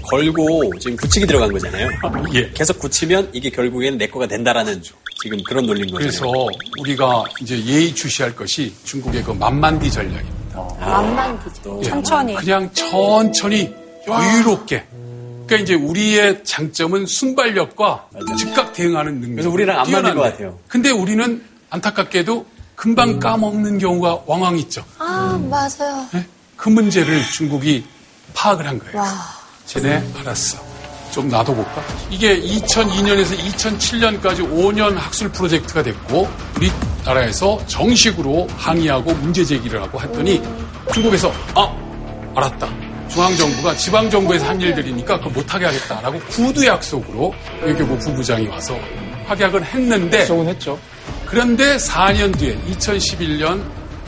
[0.03, 1.89] 걸고 지금 굳히기 들어간 거잖아요.
[2.33, 2.49] 예.
[2.51, 4.81] 계속 굳히면 이게 결국엔 내 거가 된다라는
[5.21, 6.09] 지금 그런 논리인 거잖아요.
[6.09, 6.47] 그래서
[6.79, 10.37] 우리가 이제 예의 주시할 것이 중국의 그 만만디 전략입니다.
[10.79, 11.79] 만만 디죠.
[11.83, 11.89] 예.
[11.89, 12.35] 천천히.
[12.35, 13.73] 그냥 천천히
[14.07, 14.85] 여유롭게.
[15.47, 19.35] 그러니까 이제 우리의 장점은 순발력과 즉각 대응하는 능력.
[19.35, 20.59] 그래서 우리랑 안 맞는 것 같아요.
[20.67, 24.83] 근데 우리는 안타깝게도 금방 까먹는 경우가 왕왕 있죠.
[24.99, 26.05] 아 맞아요.
[26.15, 26.25] 예?
[26.55, 27.85] 그 문제를 중국이
[28.33, 28.97] 파악을 한 거예요.
[28.97, 29.36] 와.
[29.67, 30.57] 쟤네 알았어.
[31.11, 31.83] 좀 놔둬볼까?
[32.09, 40.41] 이게 2002년에서 2007년까지 5년 학술 프로젝트가 됐고 우리나라에서 정식으로 항의하고 문제 제기를 하고 했더니
[40.93, 41.75] 중국에서 아
[42.35, 42.69] 알았다.
[43.09, 48.77] 중앙정부가 지방정부에서 한 일들이니까 그거 못하게 하겠다라고 구두 약속으로 외교부 부부장이 와서
[49.25, 50.77] 확약을 했는데 했죠.
[51.25, 53.63] 그런데 4년 뒤에 2011년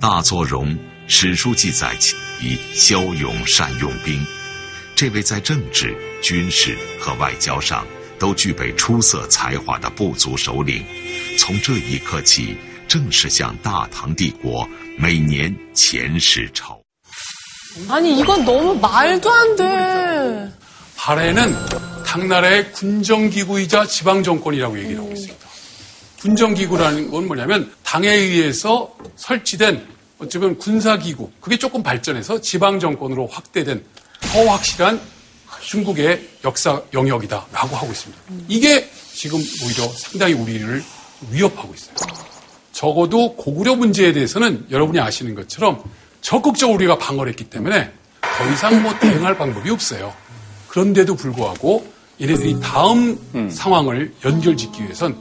[0.00, 0.76] 大作荣，
[1.08, 2.14] 史书记载其
[2.74, 4.24] 骁勇善用兵，
[4.94, 7.86] 这位在政治、军事和外交上
[8.18, 10.84] 都具备出色才华的部族首领，
[11.38, 12.56] 从这一刻起，
[12.88, 16.80] 正式向大唐帝国每年遣使朝。
[17.88, 20.50] 아니 이건 너무 말도 안 돼.
[20.96, 21.54] 발해는
[22.06, 25.46] 당나라의 군정기구이자 지방정권이라고 얘기를 하고 있습니다.
[26.20, 29.86] 군정기구라는 건 뭐냐면 당에 의해서 설치된
[30.21, 33.83] 어쩌면 군사기구, 그게 조금 발전해서 지방정권으로 확대된
[34.21, 35.01] 더 확실한
[35.61, 38.21] 중국의 역사 영역이다라고 하고 있습니다.
[38.47, 40.83] 이게 지금 오히려 상당히 우리를
[41.31, 41.95] 위협하고 있어요.
[42.71, 45.83] 적어도 고구려 문제에 대해서는 여러분이 아시는 것처럼
[46.21, 50.13] 적극적으로 우리가 방어를 했기 때문에 더 이상 뭐 대응할 방법이 없어요.
[50.67, 55.19] 그런데도 불구하고 얘네들이 다음 상황을 연결짓기 위해선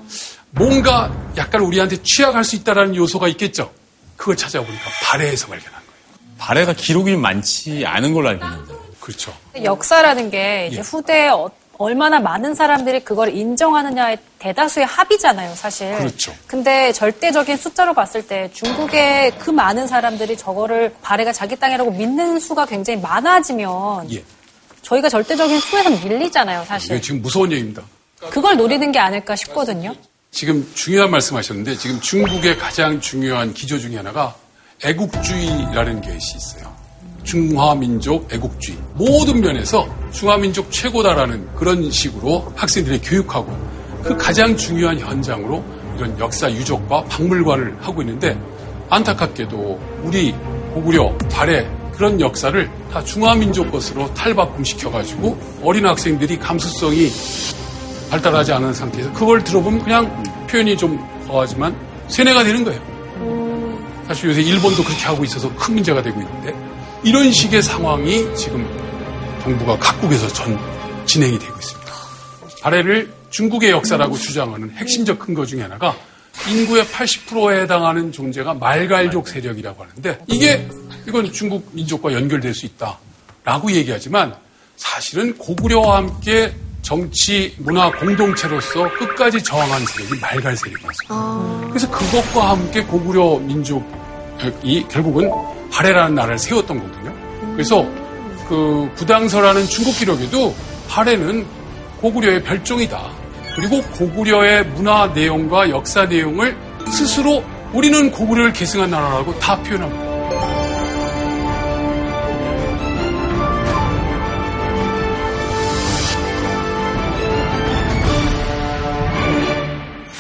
[0.51, 3.73] 뭔가 약간 우리한테 취약할 수 있다는 요소가 있겠죠.
[4.21, 6.35] 그걸 찾아보니까 발해에서 발견한 거예요.
[6.37, 8.75] 발해가 기록이 많지 않은 걸로 알고 있는데.
[9.01, 9.35] 그렇죠.
[9.65, 10.81] 역사라는 게 이제 예.
[10.83, 15.97] 후대에 어- 얼마나 많은 사람들이 그걸 인정하느냐의 대다수의 합이잖아요, 사실.
[15.97, 16.35] 그렇죠.
[16.47, 22.67] 근데 절대적인 숫자로 봤을 때 중국의 그 많은 사람들이 저거를 발해가 자기 땅이라고 믿는 수가
[22.67, 24.23] 굉장히 많아지면 예.
[24.83, 27.01] 저희가 절대적인 수에서 밀리잖아요, 이게 사실.
[27.01, 27.83] 지금 무서운 얘기입니다.
[28.29, 29.95] 그걸 노리는 게 아닐까 싶거든요.
[30.31, 34.35] 지금 중요한 말씀하셨는데 지금 중국의 가장 중요한 기조 중에 하나가
[34.85, 36.73] 애국주의라는 것이 있어요.
[37.25, 38.79] 중화민족 애국주의.
[38.95, 43.57] 모든 면에서 중화민족 최고다라는 그런 식으로 학생들이 교육하고
[44.03, 45.63] 그 가장 중요한 현장으로
[45.97, 48.39] 이런 역사 유적과 박물관을 하고 있는데
[48.89, 50.33] 안타깝게도 우리
[50.73, 57.11] 고구려 발해 그런 역사를 다 중화민족 것으로 탈바꿈시켜가지고 어린 학생들이 감수성이
[58.11, 61.75] 발달하지 않은 상태에서 그걸 들어보면 그냥 표현이 좀 거하지만
[62.09, 62.91] 세뇌가 되는 거예요.
[64.07, 66.53] 사실 요새 일본도 그렇게 하고 있어서 큰 문제가 되고 있는데
[67.05, 68.69] 이런 식의 상황이 지금
[69.45, 70.59] 동북아 각국에서 전
[71.07, 71.93] 진행이 되고 있습니다.
[72.63, 75.95] 발해를 중국의 역사라고 주장하는 핵심적 근거 중에 하나가
[76.49, 80.69] 인구의 80%에 해당하는 존재가 말갈족 세력이라고 하는데 이게
[81.07, 84.35] 이건 중국 민족과 연결될 수 있다라고 얘기하지만
[84.77, 91.69] 사실은 고구려와 함께 정치, 문화 공동체로서 끝까지 저항한 세력이 말갈 세력이었어요.
[91.69, 95.31] 그래서 그것과 함께 고구려 민족이 결국은
[95.71, 97.15] 발해라는 나라를 세웠던 거거든요.
[97.53, 97.87] 그래서
[98.49, 100.55] 그 부당서라는 중국 기록에도
[100.89, 101.47] 발해는
[102.01, 103.11] 고구려의 별종이다.
[103.55, 106.57] 그리고 고구려의 문화 내용과 역사 내용을
[106.89, 110.10] 스스로 우리는 고구려를 계승한 나라라고 다 표현합니다.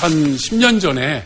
[0.00, 1.22] 한 10년 전에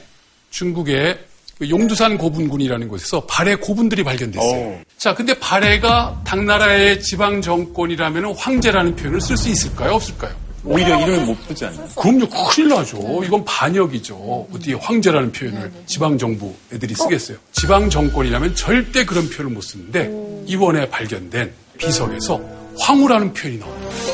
[0.51, 1.17] 중국의
[1.59, 4.81] 그 용두산 고분군이라는 곳에서 발해 고분들이 발견됐어요.
[4.99, 9.93] 자, 근데 발해가 당나라의 지방 정권이라면 황제라는 표현을 쓸 수 있을까요?
[9.93, 10.35] 없을까요?
[10.65, 11.87] 오히려 이름을 못 쓰지 않나요?
[11.95, 13.23] 그럼요, 큰일 나죠.
[13.25, 14.49] 이건 반역이죠.
[14.53, 17.37] 어떻게 황제라는 표현을 지방 정부 애들이 쓰겠어요.
[17.53, 20.11] 지방 정권이라면 절대 그런 표현을 못 쓰는데
[20.47, 22.41] 이번에 발견된 비석에서
[22.81, 24.14] 황후라는 표현이 나옵니다.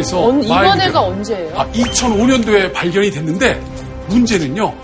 [0.00, 1.58] 그래서 언- 말 이번 해가 언제예요?
[1.58, 3.54] 아, 2005년도에 발견이 됐는데
[4.08, 4.74] 문제는요.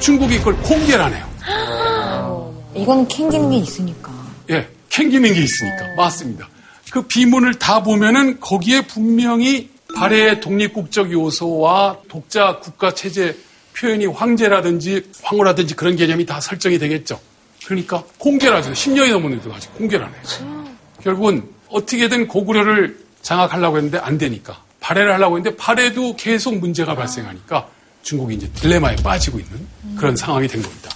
[0.00, 2.54] 중국이 그걸 공개를 안 해요.
[2.74, 4.12] 이건 캥기는 게 있으니까.
[4.50, 5.86] 예, 캥기는 게 있으니까.
[5.96, 6.46] 맞습니다.
[6.90, 13.36] 그 비문을 다 보면은 거기에 분명히 발해의 독립국적 요소와 독자 국가 체제
[13.78, 17.18] 표현이 황제라든지 황후라든지 그런 개념이 다 설정이 되겠죠.
[17.64, 18.72] 그러니까 공개를 하죠.
[18.72, 20.66] 10년이 넘었는데도 아직 공개를 안 해요.
[21.02, 27.68] 결국은 어떻게든 고구려를 장악하려고 했는데 안 되니까 발해를 하려고 했는데 발해도 계속 문제가 발생하니까
[28.02, 30.90] 중국이 이제 딜레마에 빠지고 있는 그런 상황이 된 겁니다.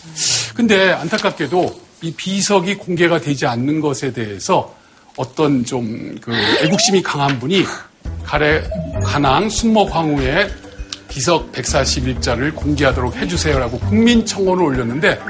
[0.55, 4.75] 근데 안타깝게도 이 비석이 공개가 되지 않는 것에 대해서
[5.17, 6.33] 어떤 좀 그
[6.63, 7.65] 애국심이 강한 분이
[8.25, 8.63] 가래
[9.05, 10.51] 가낭 순목 황후의
[11.09, 15.21] 비석 141자를 공개하도록 해주세요라고 국민 청원을 올렸는데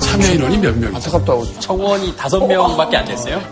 [0.00, 0.96] 참여 인원이 몇 명이죠?
[0.96, 1.60] 안타깝다고.
[1.60, 3.42] 청원이 다섯 명밖에 안 됐어요?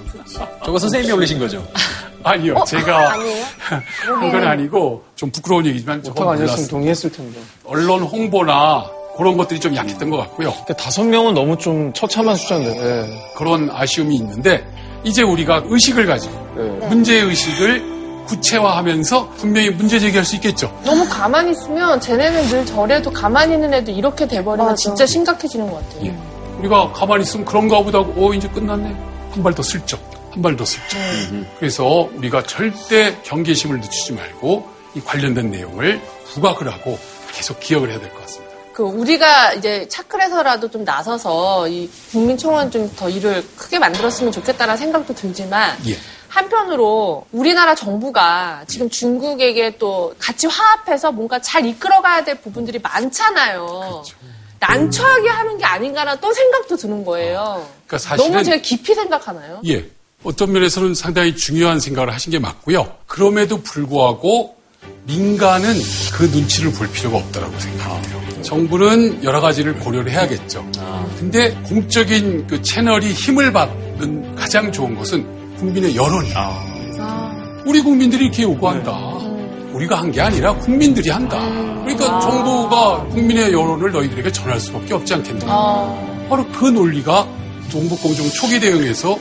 [0.65, 1.65] 저거 선생님이 올리신 거죠?
[2.23, 2.65] 아니요, 어?
[2.65, 3.45] 제가 아니에요?
[4.05, 6.69] 한건 아니고 좀 부끄러운 얘기지만 저건 아니었으면.
[6.69, 7.39] 동의했을 텐데.
[7.65, 8.85] 언론 홍보나
[9.17, 10.53] 그런 것들이 좀 약했던 것 같고요.
[10.77, 12.77] 다섯 명은 너무 좀 처참한 숫자인데.
[12.77, 13.19] 예.
[13.37, 14.67] 그런 아쉬움이 있는데
[15.05, 16.87] 이제 우리가 의식을 가지고 네.
[16.89, 17.97] 문제 의식을
[18.27, 20.77] 구체화하면서 분명히 문제 제기할 수 있겠죠.
[20.85, 26.07] 너무 가만히 있으면 쟤네는 늘 저래도 가만히 있는 애도 이렇게 돼버리면 진짜 심각해지는 것 같아요.
[26.07, 26.15] 예.
[26.59, 28.89] 우리가 가만히 있으면 그런가 보다 하고 어 이제 끝났네.
[29.33, 30.01] 한 발 더 슬쩍.
[30.37, 30.99] 한 발더 슬쩍.
[31.59, 36.99] 그래서 우리가 절대 경계심을 늦추지 말고 이 관련된 내용을 부각을 하고
[37.33, 38.55] 계속 기억을 해야 될 것 같습니다.
[38.75, 45.15] 그 우리가 이제 차클에서라도 좀 나서서 이 국민청원 좀 더 일을 크게 만들었으면 좋겠다는 생각도
[45.15, 45.97] 들지만 예.
[46.29, 54.03] 한편으로 우리나라 정부가 지금 중국에게 또 같이 화합해서 뭔가 잘 이끌어가야 될 부분들이 많잖아요.
[54.61, 57.67] 난처하게 하는 게 아닌가라는 또 생각도 드는 거예요.
[57.87, 59.61] 그러니까 사실은 너무 제가 깊이 생각하나요?
[59.67, 59.87] 예.
[60.27, 62.93] 어떤 면에서는 상당히 중요한 생각을 하신 게 맞고요.
[63.07, 64.57] 그럼에도 불구하고
[65.07, 65.73] 민간은
[66.13, 68.43] 그 눈치를 볼 필요가 없다고 생각합니다.
[68.43, 70.65] 정부는 여러 가지를 고려를 해야겠죠.
[71.19, 75.25] 근데 공적인 그 채널이 힘을 받는 가장 좋은 것은
[75.59, 76.77] 국민의 여론이에요.
[77.65, 78.93] 우리 국민들이 이렇게 요구한다.
[79.73, 81.39] 우리가 한 게 아니라 국민들이 한다.
[81.85, 85.47] 그러니까 정부가 국민의 여론을 너희들에게 전할 수밖에 없지 않겠느냐.
[86.29, 87.27] 바로 그 논리가
[87.71, 89.19] 동북공정 초기 대응에서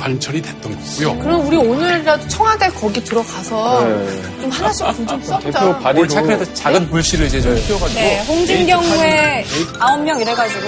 [0.00, 1.18] 관철이 됐던 거고요.
[1.18, 4.22] 그럼 우리 오늘이라도 청와대 거기 들어가서 네.
[4.40, 5.80] 좀 하나씩 좀 써보자.
[5.94, 8.00] 오늘 차크에서 작은 불씨를 이제 좀 피워가지고.
[8.00, 9.44] 네, 홍진경후에
[9.78, 10.62] 아홉 명 이래가지고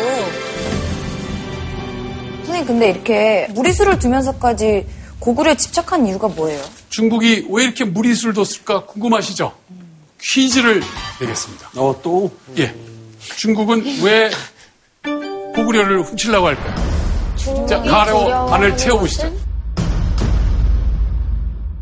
[2.45, 4.87] 선생님 근데 이렇게 무리수를 두면서까지
[5.18, 6.62] 고구려에 집착한 이유가 뭐예요?
[6.90, 9.53] 중국이 왜 이렇게 무리수를 뒀을까 궁금하시죠?
[10.21, 10.83] 퀴즈를
[11.21, 11.71] 내겠습니다.
[11.77, 12.31] 어, 또?
[12.59, 12.75] 예.
[13.37, 14.31] 중국은 왜
[15.55, 16.92] 고구려를 훔치려고 할까요?
[17.69, 19.33] 자, 가로 반을 채워보시죠.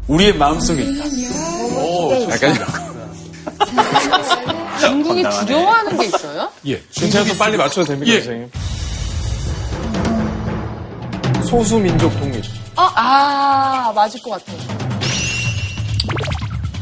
[0.08, 1.04] 우리의 마음속에 있다.
[1.76, 2.54] 오, 약간
[4.80, 6.48] 중국이 두려워하는 게 있어요?
[6.66, 6.82] 예.
[6.90, 8.20] 진짜 또 빨리 맞춰도 됩니까, 예.
[8.20, 8.50] 선생님?
[11.44, 12.44] 소수민족 독립.
[12.76, 14.58] 아, 아 맞을 것 같아요.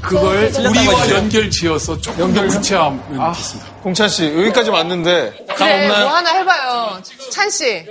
[0.00, 1.10] 그걸 우리와?
[1.10, 3.02] 연결 지어서 조금 더 구체화하면
[3.34, 3.67] 좋겠습니다.
[3.82, 5.44] 공찬 씨, 여기까지 맞는데.
[5.48, 6.04] 감 그래, 없나요?
[6.04, 7.00] 뭐 하나 해봐요.
[7.30, 7.84] 찬 씨.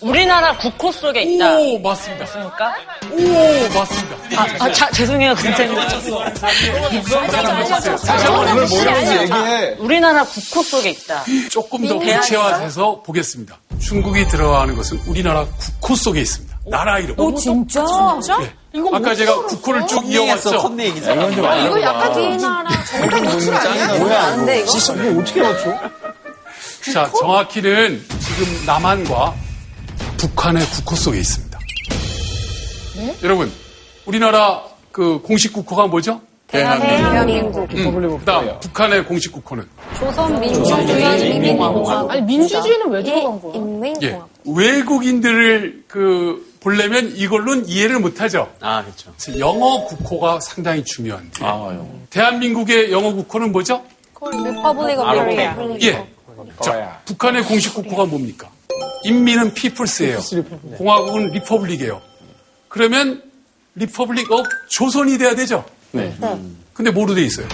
[0.00, 1.58] 우리나라 국호 속에 있다.
[1.58, 2.24] 오, 맞습니다.
[2.24, 2.74] 맞습니까?
[3.12, 4.16] 오, 맞습니다.
[4.36, 5.54] 아, 아 자, 죄송해요, 한번
[8.48, 9.76] 오늘 뭐라는지 얘기해.
[9.78, 11.22] 우리나라 국호 속에 있다.
[11.50, 11.98] 조금 더.
[11.98, 13.56] 구체화해서 보겠습니다.
[13.80, 15.46] 중국이 들어가는 것은 우리나라
[15.80, 16.58] 국호 속에 있습니다.
[16.66, 17.14] 나라 이름.
[17.20, 17.84] 오 진짜?
[18.42, 18.52] 예.
[18.92, 20.58] 아까 제가 국호를 쭉 이어왔죠.
[20.58, 21.12] 컨대 얘기죠.
[21.12, 21.82] 이건 좀 이거 아니구나.
[21.82, 23.98] 약간 우리나라 정말 노출 아니야?
[23.98, 24.66] 뭐야, 안 돼, 이거?
[24.70, 25.78] 진짜 이거 어떻게 맞춰?
[26.92, 29.34] 자, 정확히는 지금 남한과
[30.16, 31.58] 북한의 국호 속에 있습니다.
[32.96, 33.16] 네?
[33.22, 33.52] 여러분,
[34.06, 36.20] 우리나라 그 공식 국호가 뭐죠?
[36.46, 37.68] 대한민국.
[37.72, 39.66] 음, 그다음 북한의 공식 국호는
[39.98, 42.10] 조선민주주의인민공화국.
[42.10, 43.54] 아니 민주주의는 왜 들어간 거야?
[44.02, 48.52] 예, 외국인들을 그 보려면 이걸로는 이해를 못하죠.
[48.60, 49.12] 아, 그렇죠.
[49.18, 53.82] 그래서 영어 국호가 상당히 중요한데 아, 대한민국의 영어 국호는 뭐죠?
[54.14, 55.78] Republic of Korea.
[55.82, 56.06] 예.
[56.62, 58.48] 자, 북한의 공식 국호가 뭡니까?
[59.04, 60.20] 인민은 People's예요.
[60.78, 62.00] 공화국은 Republic이에요.
[62.68, 63.22] 그러면
[63.74, 65.64] Republic of 조선이 돼야 되죠.
[65.90, 66.16] 네.
[66.72, 67.46] 근데 뭐로 돼 있어요?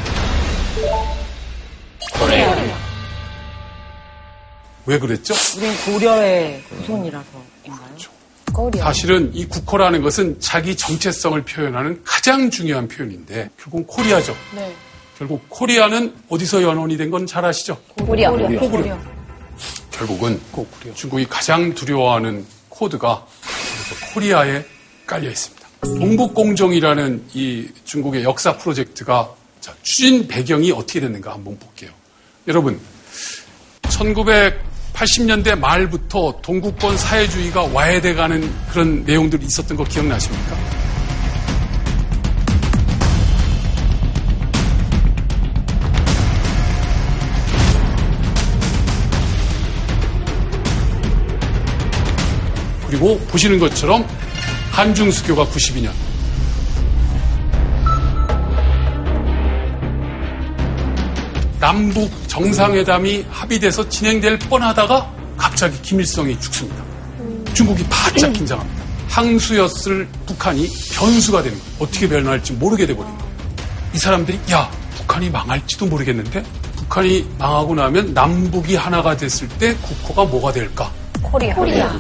[4.85, 5.35] 왜 그랬죠?
[5.57, 8.18] 우린 고려의 후손이라서인가요?
[8.81, 14.37] 사실은 이 국호라는 것은 자기 정체성을 표현하는 가장 중요한 표현인데 결국은 코리아죠.
[14.55, 14.75] 네.
[15.19, 17.77] 결국 코리아는 어디서 연원이 된 건 잘 아시죠?
[18.05, 18.31] 코리아.
[18.31, 18.99] 고구려.
[19.91, 20.41] 결국은
[20.95, 23.27] 중국이 가장 두려워하는 코드가
[24.15, 24.65] 코리아에
[25.07, 25.67] 깔려 있습니다.
[25.81, 31.91] 동북공정이라는 이 중국의 역사 프로젝트가 자, 추진 배경이 어떻게 됐는가 한번 볼게요.
[32.47, 32.79] 여러분,
[34.99, 40.57] 1980년대 말부터 동구권 사회주의가 와해돼가는 그런 내용들이 있었던 거 기억나십니까?
[52.89, 54.07] 그리고 보시는 것처럼
[54.73, 56.08] 한중수교가 92년.
[61.61, 66.83] 남북 정상회담이 합의돼서 진행될 뻔하다가 갑자기 김일성이 죽습니다.
[67.55, 68.85] 중국이 바짝 긴장합니다.
[69.09, 71.75] 항수였을 북한이 변수가 되는 거예요.
[71.81, 73.29] 어떻게 변할지 모르게 돼버린 거예요.
[73.95, 76.43] 이 사람들이 야 북한이 망할지도 모르겠는데
[76.77, 80.91] 북한이 망하고 나면 남북이 하나가 됐을 때 국호가 뭐가 될까?
[81.23, 81.99] 코리아.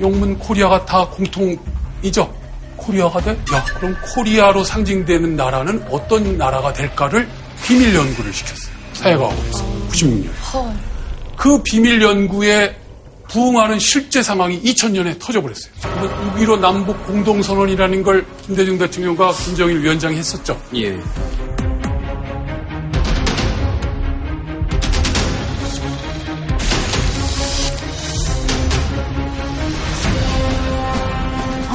[0.00, 2.34] 영문 코리아가 다 공통이죠.
[2.76, 3.30] 코리아가 돼?
[3.52, 7.28] 야, 그럼 코리아로 상징되는 나라는 어떤 나라가 될까를
[7.64, 8.75] 비밀 연구를 시켰어요.
[9.06, 10.30] 사회과학원에서 96년.
[11.36, 12.76] 그 비밀 연구에
[13.28, 15.72] 부응하는 실제 상황이 2000년에 터져버렸어요.
[16.36, 20.60] 6.15 남북 공동선언이라는 걸 김대중 대통령과 김정일 위원장이 했었죠.
[20.74, 20.98] 예.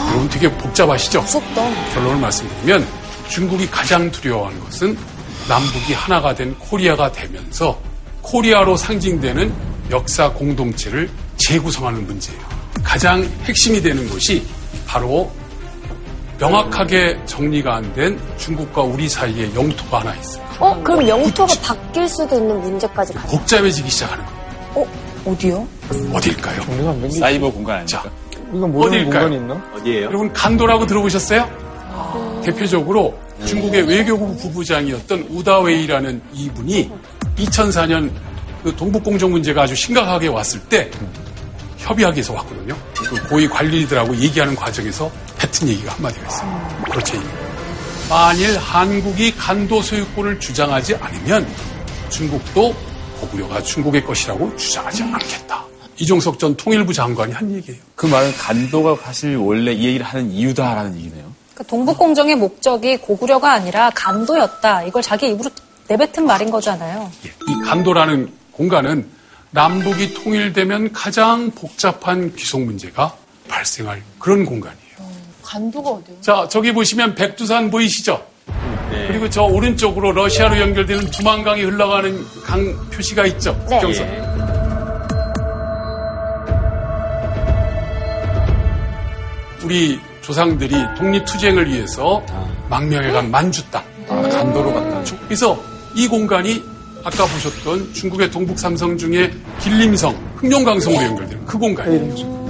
[0.10, 1.22] 여러분 되게 복잡하시죠?
[1.22, 1.94] 무섭다.
[1.94, 2.88] 결론을 말씀드리면
[3.30, 4.98] 중국이 가장 두려워하는 것은
[5.48, 7.80] 남북이 하나가 된 코리아가 되면서
[8.22, 9.52] 코리아로 상징되는
[9.90, 12.42] 역사 공동체를 재구성하는 문제예요.
[12.84, 14.46] 가장 핵심이 되는 것이
[14.88, 15.32] 바로
[16.40, 20.44] 명확하게 정리가 안 된 중국과 우리 사이에 영토가 하나 있어요.
[20.60, 23.28] 어, 그럼 영토가 바뀔 수도 있는 문제까지 가요.
[23.28, 24.40] 복잡해지기 시작하는 거예요.
[24.76, 25.68] 어, 어디요?
[26.14, 26.62] 어딜까요?
[27.12, 28.04] 사이버 공간 아닙니까?
[28.04, 28.10] 자,
[28.54, 29.30] 이건 모르는 어딜까요?
[29.30, 29.66] 공간이 있나?
[29.76, 30.06] 어디예요?
[30.06, 31.48] 여러분 간도라고 들어보셨어요?
[32.44, 36.92] 대표적으로 중국의 외교부 부부장이었던 우다웨이라는 이분이
[37.38, 38.12] 2004년
[38.64, 40.90] 그 동북공정 문제가 아주 심각하게 왔을 때
[41.78, 42.76] 협의하기에서 왔거든요.
[42.96, 46.82] 그 고위 관리들하고 얘기하는 과정에서 뱉은 얘기가 한마디가 있어요.
[46.92, 47.20] 그렇지.
[48.08, 51.48] 만일 한국이 간도 소유권을 주장하지 않으면
[52.10, 52.76] 중국도
[53.20, 55.66] 고구려가 중국의 것이라고 주장하지 않겠다.
[55.98, 57.80] 이종석 전 통일부 장관이 한 얘기예요.
[57.96, 61.31] 그 말은 간도가 사실 원래 이 얘기를 하는 이유다라는 얘기네요.
[61.54, 64.84] 그러니까 동북공정의 목적이 고구려가 아니라 간도였다.
[64.84, 65.50] 이걸 자기 입으로
[65.88, 67.12] 내뱉은 말인 거잖아요.
[67.24, 69.10] 이 간도라는 공간은
[69.52, 73.16] 남북이 통일되면 가장 복잡한 귀속 문제가
[73.50, 74.82] 발생할 그런 공간이에요.
[75.44, 76.22] 간도가 어디요?
[76.22, 78.26] 자, 저기 보시면 백두산 보이시죠?
[79.08, 83.54] 그리고 저 오른쪽으로 러시아로 연결되는 두만강이 흘러가는 강 표시가 있죠?
[83.70, 83.80] 네.
[83.80, 84.32] 국경선.
[89.64, 90.00] 우리
[90.32, 92.24] 조상들이 독립투쟁을 위해서
[92.70, 93.84] 망명해간 만주 땅.
[94.08, 95.04] 간도로 갔다.
[95.26, 95.62] 그래서
[95.94, 96.64] 이 공간이
[97.04, 99.30] 아까 보셨던 중국의 동북 삼성 중에
[99.60, 102.48] 길림성, 흑룡강성으로 연결되는 그 공간이에요.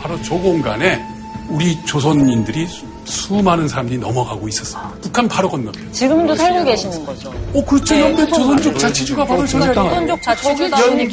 [0.00, 1.04] 바로 저 공간에
[1.48, 2.68] 우리 조선인들이
[3.08, 4.92] 수- 수많은 사람들이 넘어가고 있었어요.
[5.02, 5.92] 북한 바로 건너편.
[5.92, 7.32] 지금도 살고 계시는 거죠.
[7.54, 7.94] 어, 그렇죠.
[7.94, 9.74] 네, 연대 소송 조선족 자치주가 바로 저 자리에.
[9.74, 11.08] 조선족 자치주다 활용하는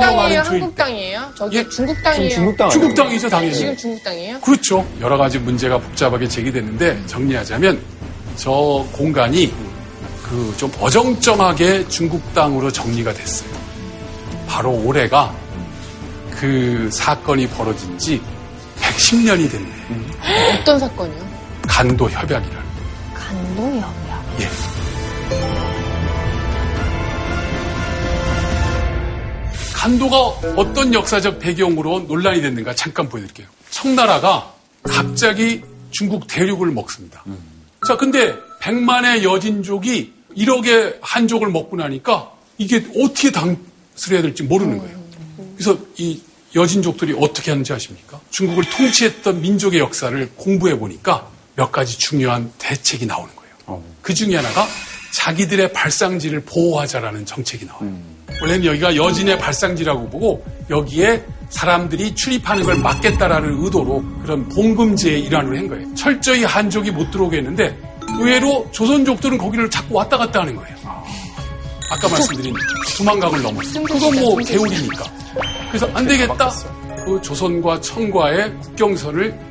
[0.00, 0.42] 땅이에요?
[0.44, 0.60] 주의.
[0.60, 1.20] 한국 땅이에요?
[1.36, 1.68] 저기 예?
[1.68, 2.30] 중국 땅이에요?
[2.30, 3.54] 중국 땅 중국 땅이죠, 당연히.
[3.54, 4.40] 지금 중국 땅이에요?
[4.40, 4.86] 그렇죠.
[5.00, 7.80] 여러 가지 문제가 복잡하게 제기됐는데 정리하자면
[8.36, 9.52] 저 공간이
[10.22, 13.50] 그 좀 어정쩡하게 중국 땅으로 정리가 됐어요.
[14.46, 15.34] 바로 올해가
[16.30, 18.20] 그 사건이 벌어진 지
[18.80, 19.68] 110년이 됐네.
[20.60, 21.29] 어떤 사건이요?
[21.70, 22.70] 간도 협약이라는.
[23.14, 24.40] 간도 협약.
[24.40, 24.48] 예.
[29.72, 30.18] 간도가
[30.56, 33.46] 어떤 역사적 배경으로 논란이 됐는가 잠깐 보여드릴게요.
[33.70, 34.52] 청나라가
[34.82, 35.62] 갑자기
[35.92, 37.24] 중국 대륙을 먹습니다.
[37.86, 44.98] 자, 근데 100만의 여진족이 1억의 한족을 먹고 나니까 이게 어떻게 당수해야 될지 모르는 거예요.
[45.56, 46.20] 그래서 이
[46.54, 48.20] 여진족들이 어떻게 하는지 아십니까?
[48.30, 53.82] 중국을 통치했던 민족의 역사를 공부해 보니까 몇 가지 중요한 대책이 나오는 거예요.
[54.00, 54.66] 그 중에 하나가
[55.12, 57.94] 자기들의 발상지를 보호하자라는 정책이 나와요.
[58.40, 65.68] 원래는 여기가 여진의 발상지라고 보고 여기에 사람들이 출입하는 걸 막겠다라는 의도로 그런 봉금제의 일환으로 한
[65.68, 65.94] 거예요.
[65.94, 67.76] 철저히 한족이 못 들어오게 했는데
[68.18, 70.76] 의외로 조선족들은 거기를 자꾸 왔다 갔다 하는 거예요.
[71.90, 72.54] 아까 말씀드린
[72.96, 73.84] 두만강을 넘었어요.
[73.84, 75.04] 그건 뭐 개울이니까.
[75.68, 76.50] 그래서 안 되겠다.
[77.04, 79.49] 그 조선과 청과의 국경선을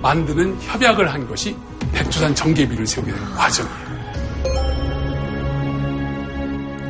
[0.00, 1.56] 만드는 협약을 한 것이
[1.92, 3.88] 백두산 정계비를 세우게 된 과정이에요.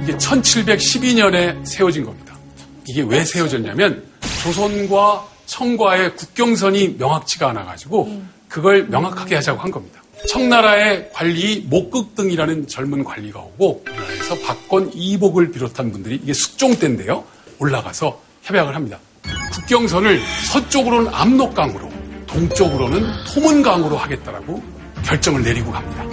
[0.02, 2.36] 이게 1712년에 세워진 겁니다.
[2.86, 4.04] 이게 왜 세워졌냐면
[4.42, 10.02] 조선과 청과의 국경선이 명확치가 않아가지고 그걸 명확하게 하자고 한 겁니다.
[10.28, 17.24] 청나라의 관리 목극등이라는 젊은 관리가 오고 그래서 박권 이복을 비롯한 분들이 이게 숙종 때인데요.
[17.58, 18.98] 올라가서 협약을 합니다.
[19.52, 21.97] 국경선을 서쪽으로는 압록강으로
[22.28, 24.62] 동쪽으로는 토문강으로 하겠다라고
[25.04, 26.04] 결정을 내리고 갑니다.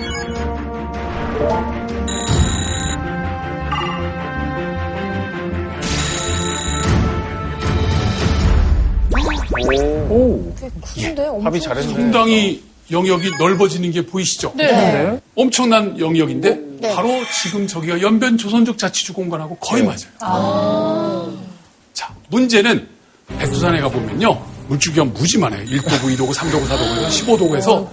[10.10, 10.54] 오.
[10.96, 11.94] 큰데 엄청 합의 잘했네.
[11.94, 14.54] 상당히 영역이 넓어지는 게 보이시죠?
[14.56, 14.68] 네.
[14.68, 15.20] 네.
[15.36, 16.94] 엄청난 영역인데 네.
[16.94, 17.10] 바로
[17.42, 20.06] 지금 저기가 연변 조선족 자치주 공간하고 거의 맞아요.
[20.22, 21.28] 아.
[21.94, 22.88] 자, 문제는
[23.40, 24.55] 백두산에 가 보면요.
[24.68, 25.66] 물줄기가 무지 많아요.
[25.66, 27.88] 1도구, 2도구, 3도구, 4도구에서 15도구에서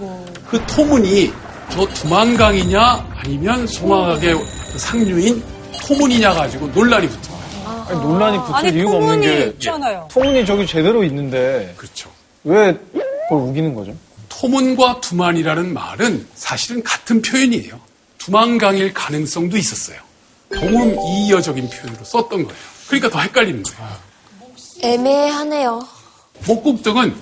[0.47, 1.33] 그 토문이
[1.71, 5.43] 저 두만강이냐 아니면 송악의 그 상류인
[5.87, 7.33] 토문이냐 가지고 논란이 붙어요.
[7.87, 10.07] 아니, 논란이 붙을 아니, 이유가 없는 게 있잖아요.
[10.11, 12.09] 토문이 저기 제대로 있는데 그렇죠.
[12.43, 13.95] 왜 그걸 우기는 거죠?
[14.29, 17.79] 토문과 두만이라는 말은 사실은 같은 표현이에요.
[18.17, 19.97] 두만강일 가능성도 있었어요.
[20.53, 22.59] 동음 이의어적인 표현으로 썼던 거예요.
[22.87, 23.89] 그러니까 더 헷갈리는 거예요.
[24.81, 25.87] 애매하네요.
[26.45, 27.15] 목국 등은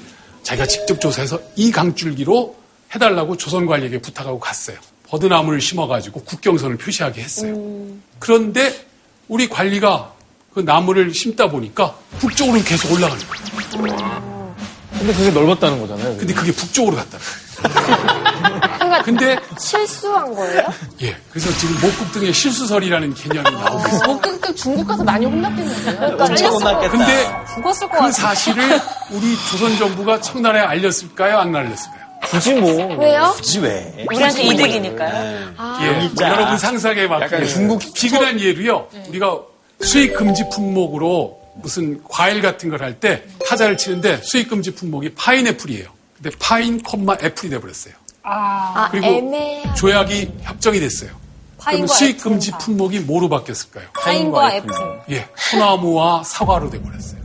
[0.43, 2.55] 자기가 직접 조사해서 이 강줄기로
[2.93, 4.77] 해달라고 조선관리에게 부탁하고 갔어요.
[5.07, 7.55] 버드나무를 심어가지고 국경선을 표시하게 했어요.
[8.19, 8.85] 그런데
[9.27, 10.13] 우리 관리가
[10.53, 14.55] 그 나무를 심다 보니까 북쪽으로 계속 올라가는 거예요.
[14.97, 16.17] 근데 그게 넓었다는 거잖아요.
[16.17, 17.17] 근데 그게 북쪽으로 갔다.
[19.03, 20.61] 근데 실수한 거예요?
[21.01, 24.07] 예, 그래서 지금 목국등의 실수설이라는 개념이 나오고 있어요.
[24.13, 26.17] 목격도 중국 가서 많이 혼났겠는데요.
[26.19, 26.91] 엄청 혼났겠다.
[26.91, 28.11] 근데 죽었을 것 그 같아요.
[28.11, 28.63] 사실을
[29.11, 31.37] 우리 조선 정부가 청나라에 알렸을까요?
[31.39, 32.01] 안 알렸을까요?
[32.29, 32.95] 굳이 뭐.
[32.97, 33.31] 왜요?
[33.35, 34.05] 굳이 왜?
[34.07, 35.53] 우리한테 이득이니까요.
[35.81, 36.29] 예, 진짜.
[36.29, 38.87] 여러분 상상에 맞게 약간 중국 비근한 예로요.
[39.09, 39.39] 우리가
[39.81, 45.87] 수입 금지 품목으로 무슨 과일 같은 걸 할 때 타자를 치는데 수입 금지 품목이 파인애플이에요.
[46.21, 47.95] 근데 pine 콤마 apple이 돼 버렸어요.
[48.23, 49.63] 아, 그리고 애매.
[49.75, 51.09] 조약이 협정이 됐어요.
[51.57, 52.19] 그러면 pine과 수입.
[52.21, 53.85] 금지 품목이 뭐로 바뀌었을까요?
[53.93, 54.73] pine과 apple.
[55.11, 57.21] 예, 소나무와 사과로 돼 버렸어요.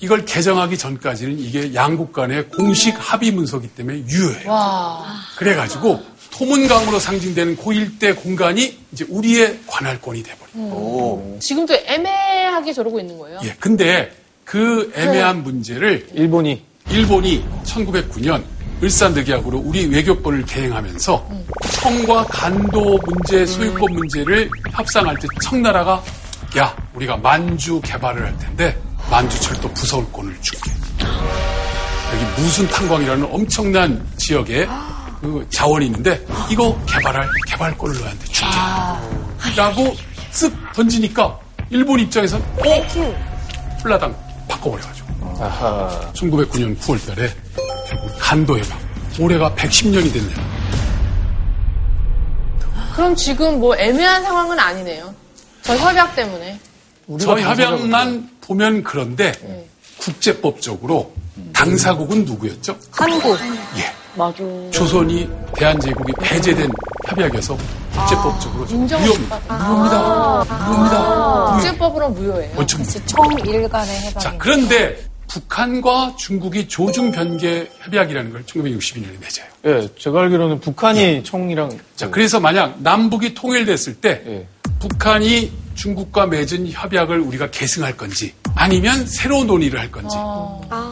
[0.00, 4.50] 이걸 개정하기 전까지는 이게 양국 간의 공식 합의 문서기 때문에 유효해요.
[4.50, 5.04] 와.
[5.36, 6.00] 그래가지고
[6.32, 11.38] 토문강으로 상징되는 그 일대 공간이 이제 우리의 관할권이 돼버려요.
[11.38, 13.38] 지금도 애매하게 저러고 있는 거예요.
[13.44, 14.10] 예, 근데
[14.44, 18.42] 그 애매한 문제를 일본이 일본이 1909년
[18.82, 21.28] 을사늑약으로 우리 외교권을 대행하면서
[21.80, 26.02] 청과 간도 문제, 소유권 문제를 협상할 때 청나라가
[26.58, 28.76] 야, 우리가 만주 개발을 할 텐데
[29.10, 30.70] 만주철도 부서울권을 줄게.
[32.12, 34.66] 여기 무슨 탄광이라는 엄청난 지역에
[35.20, 38.50] 그 자원이 있는데 이거 개발할 개발권을 너한테 줄게.
[39.56, 39.94] 라고
[40.32, 41.38] 쓱 던지니까
[41.70, 43.12] 일본 입장에서 어?
[43.82, 44.14] 홀라당
[44.48, 45.01] 바꿔버려가지고.
[45.42, 46.12] 아하.
[46.14, 47.28] 1909년 9월 달에
[48.18, 48.78] 간도 해방.
[49.20, 50.36] 올해가 110년이 됐네요.
[52.94, 55.14] 그럼 지금 뭐 애매한 상황은 아니네요.
[55.62, 56.58] 저 협약 때문에.
[57.20, 59.32] 저 협약만 보면 그런데
[59.98, 61.12] 국제법적으로
[61.52, 62.76] 당사국은 누구였죠?
[62.90, 63.36] 한국.
[63.76, 63.92] 예.
[64.14, 64.36] 맞아.
[64.70, 66.70] 조선이 대한제국이 배제된
[67.08, 67.56] 협약이어서
[67.94, 69.36] 국제법적으로 인정을 무효입니다.
[69.36, 69.96] 못 받- 무효입니다.
[69.96, 70.44] 아.
[70.68, 71.52] 무효입니다.
[71.54, 72.52] 국제법으로 무효예요.
[72.56, 73.06] 원칙 무효.
[73.06, 74.22] 청일 간의 해방이.
[74.22, 74.98] 자, 그런데
[75.32, 79.46] 북한과 중국이 조중 변개 협약이라는 걸 1962년에 맺어요.
[79.64, 84.46] 예, 제가 알기로는 북한이 청이랑 자, 그래서 만약 남북이 통일됐을 때 예.
[84.78, 90.16] 북한이 중국과 맺은 협약을 우리가 계승할 건지 아니면 새로운 논의를 할 건지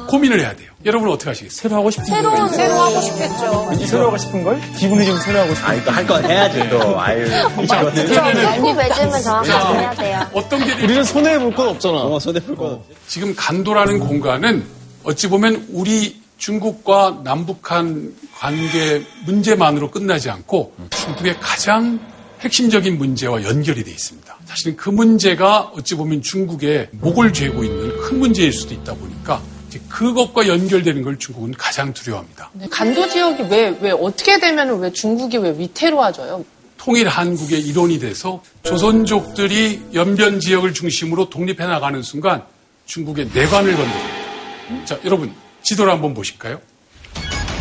[0.08, 0.69] 고민을 해야 돼요.
[0.84, 1.60] 여러분은 어떻게 하시겠어요?
[1.60, 3.66] 새로 하고 싶은 새로운 새로 하고 싶겠죠.
[3.68, 4.58] 왠지 새로 하고 싶은 걸?
[4.78, 6.98] 기분이 좀 새로 하고 싶은 아니, 또할건 해야지, 또.
[6.98, 7.26] 아유.
[7.30, 10.26] 연구 맺으면 정확하게 해야 돼요.
[10.32, 11.98] 어떤 게 우리는 손해 볼 건 없잖아.
[11.98, 14.64] 어, 손해 볼 건 없 지금 간도라는 공간은
[15.02, 22.00] 어찌 보면 우리 중국과 남북한 관계 문제만으로 끝나지 않고 중국의 가장
[22.40, 24.34] 핵심적인 문제와 연결이 돼 있습니다.
[24.46, 29.42] 사실은 그 문제가 어찌 보면 중국의 목을 죄고 있는 큰 문제일 수도 있다 보니까
[29.90, 32.50] 그것과 연결되는 걸 중국은 가장 두려워합니다.
[32.54, 36.44] 네, 간도 지역이 왜, 왜, 어떻게 되면 왜 중국이 왜 위태로워져요?
[36.78, 42.42] 통일 한국의 일원이 돼서 조선족들이 연변 지역을 중심으로 독립해 나가는 순간
[42.86, 44.84] 중국의 내관을 건드립니다.
[44.86, 46.58] 자, 여러분 지도를 한번 보실까요?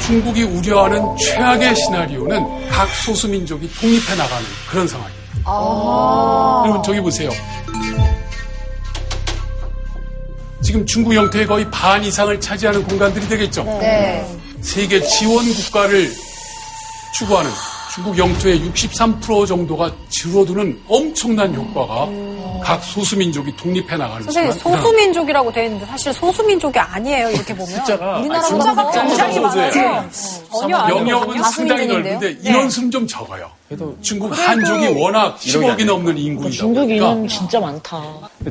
[0.05, 5.19] 중국이 우려하는 최악의 시나리오는 각 소수민족이 독립해 나가는 그런 상황입니다.
[6.65, 7.29] 여러분 저기 보세요.
[10.61, 13.63] 지금 중국 영토의 거의 반 이상을 차지하는 공간들이 되겠죠.
[13.63, 14.25] 네.
[14.61, 16.09] 세계 지원 국가를
[17.15, 17.49] 추구하는
[17.93, 22.05] 중국 영토의 63% 정도가 줄어드는 엄청난 효과가
[22.61, 28.41] 각 소수민족이 독립해 나가는 선생님 소수민족이라고 돼 있는데 사실 소수민족이 아니에요 이렇게 보면 숫자가 우리나라
[28.43, 29.71] 숫자가 굉장히 많아요.
[30.51, 31.11] 전혀 아니거든요.
[31.11, 33.49] 영역은 상당히 넓은데 인원 수는 좀 적어요.
[34.01, 38.01] 중국 한족이 워낙 10억이 넘는 인구이다 중국 인원 진짜 많다.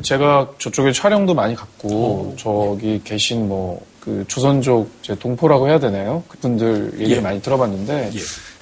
[0.01, 6.23] 제가 저쪽에 촬영도 많이 갔고 저기 계신 뭐 그 조선족 제 동포라고 해야 되나요?
[6.27, 7.21] 그분들 얘기를 예.
[7.21, 8.11] 많이 들어봤는데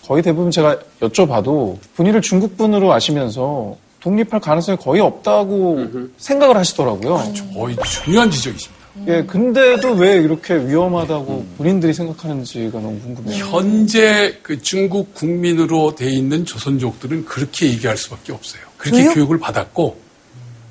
[0.06, 5.86] 거의 대부분 제가 여쭤봐도 본인을 중국 분으로 아시면서 독립할 가능성이 거의 없다고
[6.18, 7.34] 생각을 하시더라고요.
[7.54, 8.78] 거의 중요한 지적이십니다.
[9.08, 13.46] 예, 근데도 왜 이렇게 위험하다고 본인들이 생각하는지가 너무 궁금해요.
[13.46, 18.62] 현재 그 중국 국민으로 돼 있는 조선족들은 그렇게 얘기할 수밖에 없어요.
[18.78, 19.14] 그렇게 교육?
[19.14, 20.00] 교육을 받았고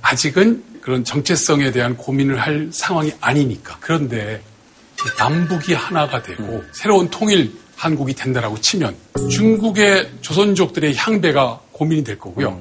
[0.03, 3.77] 아직은 그런 정체성에 대한 고민을 할 상황이 아니니까.
[3.81, 4.41] 그런데
[5.19, 8.97] 남북이 하나가 되고 새로운 통일 한국이 된다라고 치면
[9.31, 12.59] 중국의 조선족들의 향배가 고민이 될 거고요.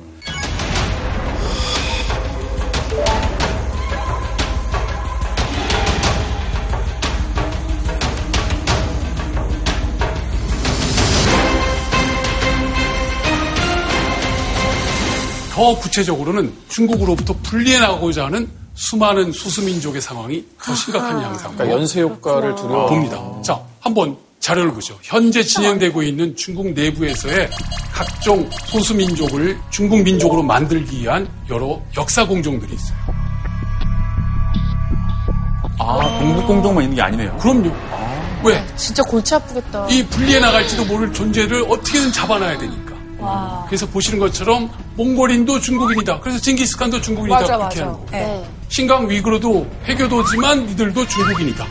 [15.56, 22.56] 더 구체적으로는 중국으로부터 분리해 나가고자 하는 수많은 수수민족의 상황이 더 심각한 양상으로 그러니까 연쇄 효과를
[22.56, 23.18] 두려워 봅니다.
[23.42, 25.00] 자, 한번 자료를 보죠.
[25.02, 27.50] 현재 진행되고 있는 중국 내부에서의
[27.94, 32.98] 각종 소수민족을 중국 민족으로 만들기 위한 여러 역사 공정들이 있어요.
[35.80, 37.38] 아, 동북 공정만 있는 게 아니네요.
[37.38, 37.72] 그럼요.
[38.44, 38.62] 왜?
[38.76, 39.88] 진짜 골치 아프겠다.
[39.90, 42.85] 이 분리해 나갈지도 모를 존재를 어떻게든 잡아놔야 되니까.
[43.68, 46.20] 그래서 보시는 것처럼 몽골인도 중국인이다.
[46.20, 47.40] 그래서 징기스칸도 중국인이다.
[47.42, 47.82] 맞아 그렇게 맞아.
[47.82, 48.08] 하는 거고.
[48.12, 48.50] 네.
[48.70, 51.66] 신강 위구르도 해교도지만 이들도 중국인이다.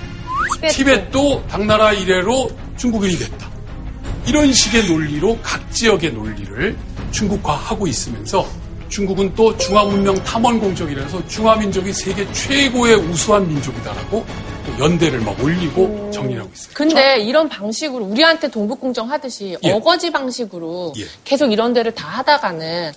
[0.70, 3.48] 티벳도 당나라 이래로 중국인이 됐다.
[4.26, 6.76] 이런 식의 논리로 각 지역의 논리를
[7.10, 8.46] 중국화하고 있으면서
[8.94, 14.24] 중국은 또 중화문명 탐원 공적이라서 중화민족이 세계 최고의 우수한 민족이다라고
[14.66, 16.70] 또 연대를 막 올리고 정리하고 있어요.
[16.74, 19.72] 근데 이런 방식으로 우리한테 동북공정 하듯이 예.
[19.72, 21.06] 어거지 방식으로 예.
[21.24, 22.92] 계속 이런 데를 다 하다가는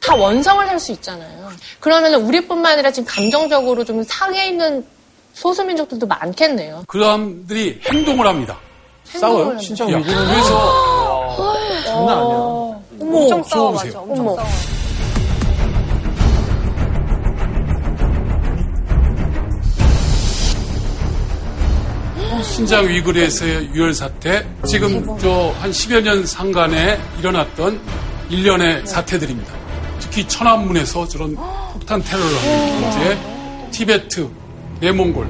[0.00, 1.50] 다 원성을 할 수 있잖아요.
[1.80, 4.84] 그러면 우리뿐만 아니라 지금 감정적으로 좀 상해 있는
[5.32, 6.84] 소수민족들도 많겠네요.
[6.86, 8.58] 그 사람들이 행동을 합니다.
[9.04, 9.44] 싸워요?
[9.46, 9.62] 합니다.
[9.62, 11.36] 진짜 위구르는 그래서
[11.86, 12.36] 장난 아니야.
[13.00, 13.92] 엄청 싸워 보세요.
[13.94, 14.00] 맞아.
[14.02, 14.48] 엄청 싸워.
[22.44, 27.80] 신장 위구르에서의 유혈 사태, 지금 저 한 10여 년 상간에 일어났던
[28.30, 29.52] 일련의 사태들입니다.
[30.00, 31.34] 특히 천안문에서 저런
[31.72, 33.18] 폭탄 테러를 하는 문제,
[33.72, 34.28] 티베트,
[34.80, 35.26] 내몽골.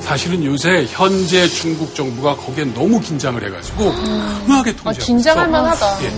[0.00, 3.92] 사실은 요새 현재 중국 정부가 거기에 너무 긴장을 해가지고
[4.46, 5.48] 강하게 통제하고 아, 긴장할.
[5.48, 6.04] 만하다.
[6.04, 6.12] 예.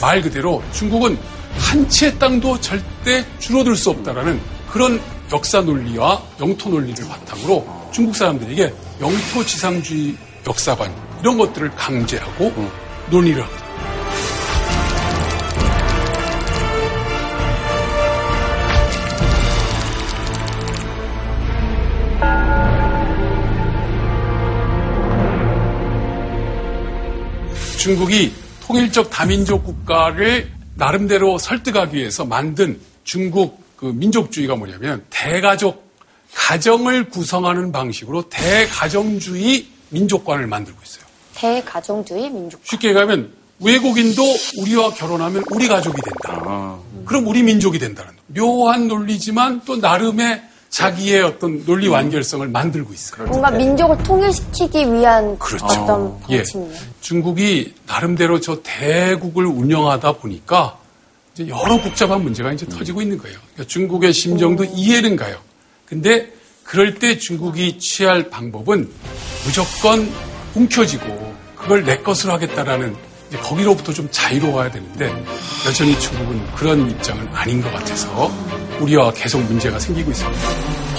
[0.00, 1.18] 말 그대로 중국은
[1.56, 5.00] 한 채 땅도 절대 줄어들 수 없다라는 그런
[5.32, 10.16] 역사 논리와 영토 논리를 바탕으로 중국 사람들에게 영토 지상주의
[10.46, 12.52] 역사관 이런 것들을 강제하고
[13.10, 13.62] 논의를 합니다.
[27.78, 35.91] 중국이 통일적 다민족 국가를 나름대로 설득하기 위해서 만든 중국 그 민족주의가 뭐냐면 대가족
[36.34, 41.04] 가정을 구성하는 방식으로 대가정주의 민족관을 만들고 있어요.
[41.34, 42.60] 대가정주의 민족.
[42.64, 44.22] 쉽게 얘기하면 외국인도
[44.58, 46.78] 우리와 결혼하면 우리 가족이 된다.
[47.04, 53.26] 그럼 우리 민족이 된다는 묘한 논리지만 또 나름의 자기의 어떤 논리 완결성을 만들고 있어요.
[53.26, 55.66] 뭔가 민족을 통일시키기 위한 그렇죠.
[55.66, 56.38] 어떤 예.
[56.38, 56.78] 방침이에요.
[57.02, 60.78] 중국이 나름대로 저 대국을 운영하다 보니까
[61.34, 63.36] 이제 여러 복잡한 문제가 이제 터지고 있는 거예요.
[63.52, 65.36] 그러니까 중국의 심정도 이해는 가요.
[65.92, 66.32] 근데
[66.64, 68.90] 그럴 때 중국이 취할 방법은
[69.44, 70.10] 무조건
[70.54, 72.96] 움켜쥐고 그걸 내 것으로 하겠다라는
[73.42, 75.12] 거기로부터 좀 자유로워야 되는데
[75.66, 78.32] 여전히 중국은 그런 입장은 아닌 것 같아서
[78.80, 80.91] 우리와 계속 문제가 생기고 있습니다.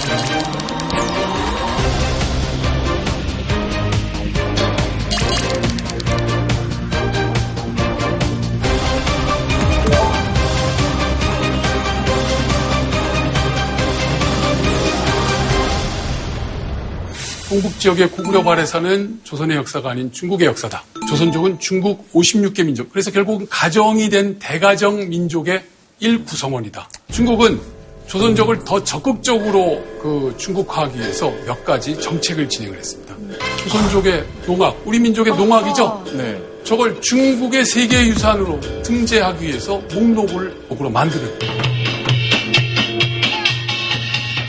[17.54, 20.82] 동북 지역의 고구려 발에서는 조선의 역사가 아닌 중국의 역사다.
[21.08, 22.90] 조선족은 중국 56개 민족.
[22.90, 25.62] 그래서 결국은 가정이 된 대가정 민족의
[26.00, 26.88] 일구성원이다.
[27.12, 27.60] 중국은
[28.08, 33.14] 조선족을 더 적극적으로 그 중국화하기 위해서 몇 가지 정책을 진행을 했습니다.
[33.62, 36.04] 조선족의 농악, 우리 민족의 농악이죠.
[36.16, 36.42] 네.
[36.64, 41.38] 저걸 중국의 세계 유산으로 등재하기 위해서 목록을 목으로 만드는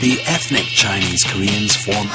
[0.00, 2.08] The ethnic Chinese Koreans form.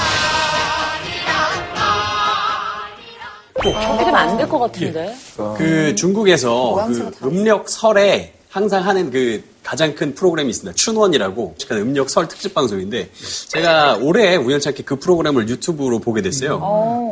[3.62, 5.16] 그렇게 되면 안 될 것 같은데.
[5.58, 10.76] 그 중국에서 그 음력 설에 항상 하는 그 가장 큰 프로그램이 있습니다.
[10.76, 13.10] 춘원이라고 음력 설 특집 방송인데
[13.50, 16.60] 제가 올해 우연찮게 그 프로그램을 유튜브로 보게 됐어요.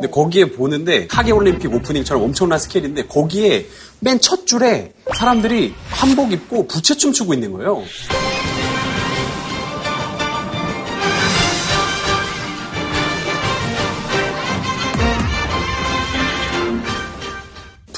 [0.00, 3.66] 근데 거기에 보는데 하계 올림픽 오프닝처럼 엄청난 스케일인데 거기에
[4.00, 7.82] 맨 첫 줄에 사람들이 한복 입고 부채춤 추고 있는 거예요.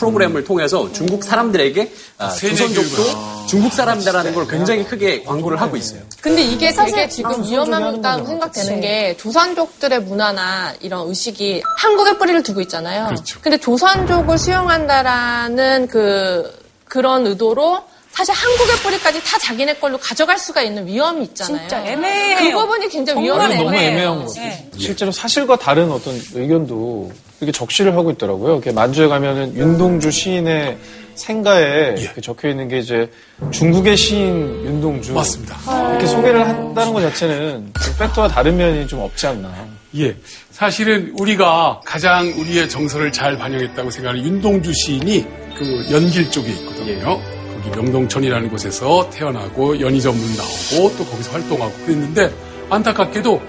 [0.03, 3.49] 프로그램을 통해서 중국 사람들에게 아, 조선족도 교육을.
[3.49, 6.01] 중국 사람이라는 걸 굉장히 크게 광고를 하고 있어요.
[6.21, 8.81] 근데 이게 사실 되게 지금 방송중에 위험하다고 생각되는 거죠.
[8.81, 13.07] 게 조선족들의 문화나 이런 의식이 한국에 뿌리를 두고 있잖아요.
[13.07, 13.41] 그렇죠.
[13.41, 16.53] 근데 조선족을 수용한다라는 그
[16.87, 17.83] 그런 의도로
[18.13, 21.59] 사실 한국의 뿌리까지 다 자기네 걸로 가져갈 수가 있는 위험이 있잖아요.
[21.69, 22.57] 진짜 애매해요.
[22.57, 23.63] 그 부분이 굉장히 위험해요.
[23.65, 24.53] 너무 애매한 것 같아요.
[24.79, 27.11] 실제로 사실과 다른 어떤 의견도
[27.43, 28.53] 이렇게 적시를 하고 있더라고요.
[28.53, 30.79] 이렇게 만주에 가면은 윤동주 시인의
[31.17, 33.11] 생가에 이렇게 적혀 있는 게 이제
[33.51, 35.13] 중국의 시인 윤동주.
[35.13, 35.57] 맞습니다.
[35.91, 39.53] 이렇게 소개를 한다는 것 자체는 그 팩트와 다른 면이 좀 없지 않나.
[39.97, 40.15] 예.
[40.53, 45.27] 사실은 우리가 가장 우리의 정서를 잘 반영했다고 생각하는 윤동주 시인이
[45.59, 47.21] 그 연길 쪽에 있거든요.
[47.61, 52.33] 거기 명동천이라는 곳에서 태어나고 연희 전문 나오고 또 거기서 활동하고 그랬는데
[52.71, 53.43] 안타깝게도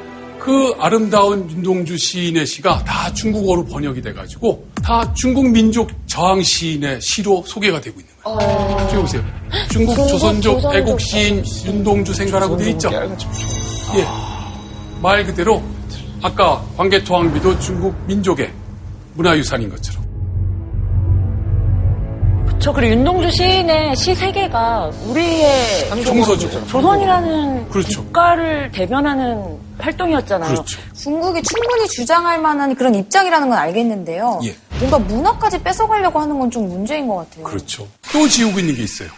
[0.44, 7.41] 그 아름다운 윤동주 시인의 시가 다 중국어로 번역이 돼가지고 다 중국 민족 저항 시인의 시로
[7.48, 8.88] 소개가 되고 있는 거예요.
[8.89, 9.24] 지금 보세요.
[9.72, 12.89] 중국 조선족 조선족 애국 시인 윤동주 생가라고 돼 있죠.
[12.91, 14.06] 예.
[15.02, 15.64] 말 그대로
[16.22, 18.52] 아까 광개토항비도 중국 민족의
[19.14, 20.04] 문화유산인 것처럼.
[22.60, 25.89] 저 그리고 윤동주 시인의 시 세계가 우리의.
[26.68, 28.04] 조선이라는 그렇죠.
[28.04, 30.50] 국가를 대변하는 활동이었잖아요.
[30.54, 30.80] 그렇죠.
[30.96, 34.40] 중국이 충분히 주장할 만한 그런 입장이라는 건 알겠는데요.
[34.46, 34.56] 예.
[34.80, 37.44] 뭔가 문화까지 뺏어가려고 하는 건 좀 문제인 것 같아요.
[37.46, 37.88] 그렇죠.
[38.12, 39.10] 또 지우고 있는 게 있어요.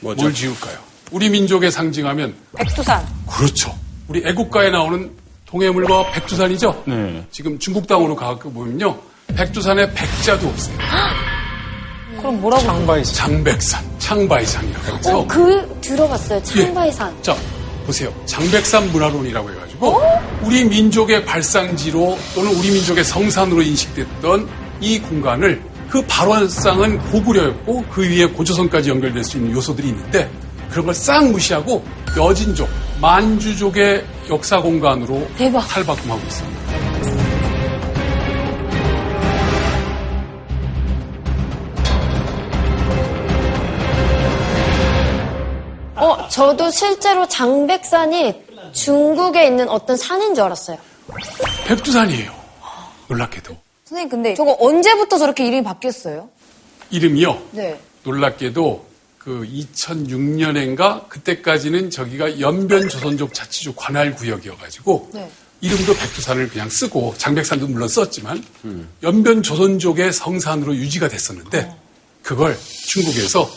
[0.00, 0.76] 뭘 지울까요?
[1.12, 3.06] 우리 민족의 상징하면 백두산.
[3.26, 3.74] 그렇죠.
[4.08, 5.10] 우리 애국가에 나오는
[5.46, 6.82] 동해물과 백두산이죠.
[6.86, 7.24] 네.
[7.30, 8.98] 지금 중국 땅으로 가고 보면요.
[9.34, 10.76] 백두산에 백자도 없어요.
[12.18, 12.62] 그럼 뭐라고?
[12.64, 13.14] 창바이산.
[13.14, 16.42] 장백산, 창바이산이라고 해서 어, 그 들어봤어요.
[16.42, 17.22] 창바이산.
[17.22, 17.36] 자,
[17.84, 18.12] 보세요.
[18.26, 20.00] 장백산 문화론이라고 해가지고
[20.42, 24.48] 우리 민족의 발상지로 또는 우리 민족의 성산으로 인식됐던
[24.80, 30.30] 이 공간을 그 발원상은 고구려였고 그 위에 고조선까지 연결될 수 있는 요소들이 있는데
[30.70, 31.84] 그런 걸 싹 무시하고
[32.16, 32.68] 여진족,
[33.00, 35.26] 만주족의 역사 공간으로.
[35.68, 36.63] 탈바꿈하고 있습니다.
[46.34, 48.34] 저도 실제로 장백산이
[48.72, 50.76] 중국에 있는 어떤 산인 줄 알았어요.
[51.68, 52.34] 백두산이에요.
[53.06, 53.56] 놀랍게도.
[53.84, 56.28] 선생님 근데 저거 언제부터 저렇게 이름이 바뀌었어요?
[56.90, 57.40] 이름이요.
[57.52, 57.80] 네.
[58.02, 58.84] 놀랍게도
[59.16, 65.30] 그 2006년인가 그때까지는 저기가 연변 조선족 자치주 관할 구역이어가지고 네.
[65.60, 68.44] 이름도 백두산을 그냥 쓰고 장백산도 물론 썼지만
[69.04, 71.72] 연변 조선족의 성산으로 유지가 됐었는데
[72.24, 72.58] 그걸
[72.88, 73.48] 중국에서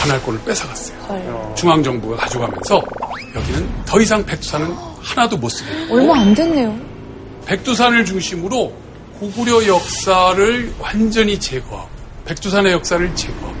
[0.00, 1.54] 관할권을 뺏어갔어요.
[1.56, 2.82] 중앙정부가 가져가면서
[3.34, 6.74] 여기는 더 이상 백두산은 하나도 못 쓰게 얼마 안 됐네요.
[7.46, 8.72] 백두산을 중심으로
[9.18, 11.88] 고구려 역사를 완전히 제거하고
[12.24, 13.60] 백두산의 역사를 제거하고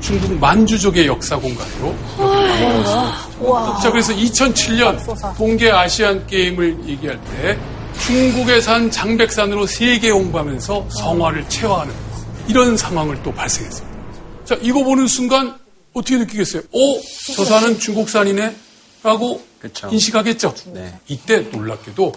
[0.00, 1.94] 중국 만주족의 역사 공간으로
[3.82, 7.58] 자, 그래서 2007년 동계 아시안 게임을 얘기할 때
[8.06, 11.92] 중국에 산 장백산으로 세계 홍보하면서 성화를 체화하는
[12.48, 13.98] 이런 상황을 또 발생했습니다.
[14.44, 15.54] 자, 이거 보는 순간
[15.94, 16.62] 어떻게 느끼겠어요?
[16.72, 17.00] 어?
[17.34, 18.54] 저 산은 중국산이네?
[19.02, 19.42] 라고
[19.90, 20.54] 인식하겠죠?
[21.08, 22.12] 이때 놀랍게도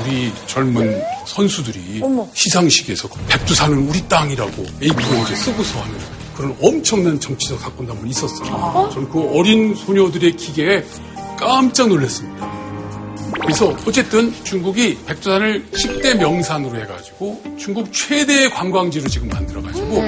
[0.00, 2.02] 우리 젊은 선수들이
[2.34, 5.98] 시상식에서 백두산은 우리 땅이라고 에이프를 이제 쓰고서 하는
[6.36, 8.90] 그런 엄청난 정치적 사건도 한번 있었어요.
[8.92, 10.84] 저는 그 어린 소녀들의 기계에
[11.38, 12.54] 깜짝 놀랐습니다.
[13.40, 20.02] 그래서 어쨌든 중국이 백두산을 10대 명산으로 해가지고 중국 최대의 관광지로 지금 만들어가지고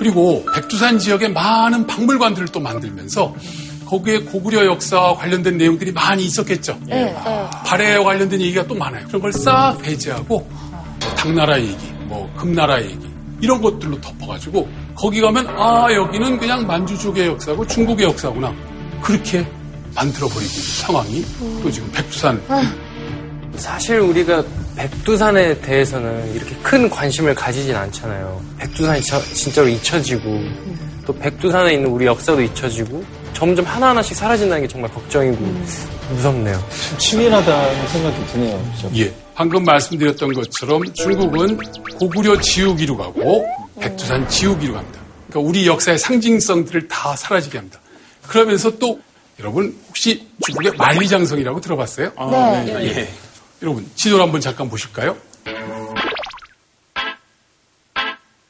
[0.00, 3.34] 그리고 백두산 지역에 많은 박물관들을 또 만들면서
[3.84, 6.78] 거기에 고구려 역사와 관련된 내용들이 많이 있었겠죠.
[6.86, 7.14] 네,
[7.66, 9.06] 발해와 관련된 얘기가 또 많아요.
[9.08, 11.76] 그런 걸 싹 배제하고 뭐 당나라 얘기,
[12.06, 12.98] 뭐 금나라 얘기
[13.42, 18.54] 이런 것들로 덮어가지고 거기 가면 아 여기는 그냥 만주족의 역사고 중국의 역사구나
[19.02, 19.46] 그렇게
[19.94, 21.24] 만들어버리고 있는 상황이
[21.62, 22.42] 또 지금 백두산
[23.56, 24.42] 사실 우리가
[24.80, 28.40] 백두산에 대해서는 이렇게 큰 관심을 가지진 않잖아요.
[28.58, 30.40] 백두산이 저- 진짜로 잊혀지고
[31.06, 33.04] 또 백두산에 있는 우리 역사도 잊혀지고
[33.34, 35.36] 점점 하나하나씩 사라진다는 게 정말 걱정이고
[36.14, 36.58] 무섭네요.
[36.96, 38.72] 치밀하다는 생각이 드네요.
[38.78, 38.96] 진짜.
[38.96, 39.12] 예.
[39.34, 41.58] 방금 말씀드렸던 것처럼 중국은
[41.98, 43.46] 고구려 지우기로 가고
[43.80, 44.98] 백두산 지우기로 갑니다.
[45.28, 47.78] 그러니까 우리 역사의 상징성들을 다 사라지게 합니다.
[48.26, 48.98] 그러면서 또
[49.38, 52.12] 여러분 혹시 중국의 만리장성이라고 들어봤어요?
[52.30, 52.64] 네.
[52.80, 52.86] 예.
[53.00, 53.08] 예.
[53.62, 55.16] 여러분 지도를 한번 잠깐 보실까요?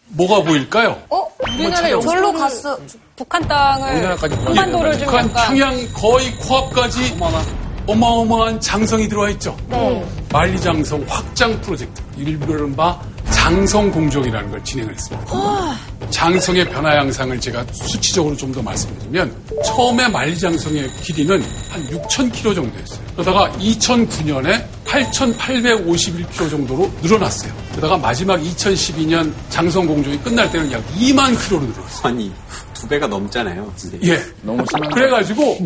[0.09, 1.01] 뭐가 보일까요?
[1.09, 1.29] 어?
[1.55, 2.79] 우리나라 절로 갔어.
[3.17, 7.19] 북한 땅을 우리나라까지 한반도를 좀 북한 약간 평양 거의 코앞까지
[7.87, 9.57] 어마어마한 장성이 들어와 있죠.
[9.69, 10.07] 네.
[10.31, 13.01] 만리장성 확장 프로젝트, 이른바
[13.33, 15.35] 장성 공정이라는 걸 진행을 했습니다.
[16.11, 19.33] 장성의 변화 양상을 제가 수치적으로 좀 더 말씀드리면
[19.65, 23.01] 처음에 만리장성의 길이는 한 6,000km 정도였어요.
[23.13, 27.53] 그러다가 2009년에 8,851km 정도로 늘어났어요.
[27.71, 32.03] 그러다가 마지막 2012년 장성 공정이 끝날 때는 약 2만 km로 늘어났어요.
[32.03, 32.33] 아니
[32.75, 33.73] 두 배가 넘잖아요.
[33.81, 34.13] 근데.
[34.13, 34.21] 예.
[34.43, 35.59] 너무 심한 그래가지고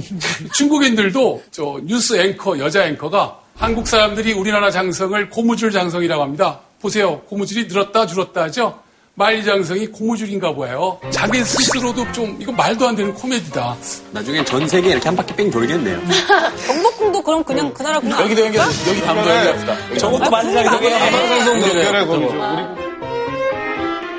[0.52, 6.60] 중국인들도 저 뉴스 앵커 여자 앵커가 한국 사람들이 우리나라 장성을 고무줄 장성이라고 합니다.
[6.84, 7.20] 보세요.
[7.22, 8.78] 고무줄이 늘었다 줄었다 하죠.
[9.14, 11.00] 만리장성이 고무줄인가 보여요.
[11.10, 13.76] 자기 스스로도 좀 이거 말도 안 되는 코미디다.
[14.10, 15.98] 나중엔 전 세계 이렇게 한 바퀴 뺑 돌겠네요.
[16.66, 19.98] 경복궁도 그럼 그냥 그 나라 구나 여기도 연결, 여기 담도 연결합시다.
[19.98, 20.90] 저것도 만리장성에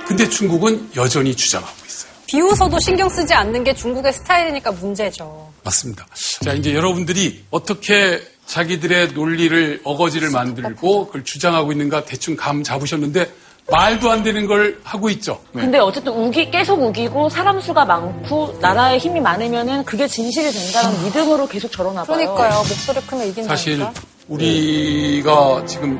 [0.08, 2.12] 근데 중국은 여전히 주장하고 있어요.
[2.26, 5.52] 비웃어도 신경 쓰지 않는 게 중국의 스타일이니까 문제죠.
[5.64, 6.08] 맞습니다.
[6.44, 13.32] 자, 이제 여러분들이 어떻게 자기들의 논리를 어거지를 만들고 그걸 주장하고 있는가 대충 감 잡으셨는데
[13.68, 15.42] 말도 안 되는 걸 하고 있죠.
[15.52, 21.48] 근데 어쨌든 우기 계속 우기고 사람 수가 많고 나라에 힘이 많으면은 그게 진실이 된다는 믿음으로
[21.48, 22.18] 계속 저러나 봐요.
[22.18, 22.58] 그러니까요.
[22.60, 23.56] 목소리 크면 이긴다니까.
[23.56, 23.84] 사실
[24.28, 26.00] 우리가 지금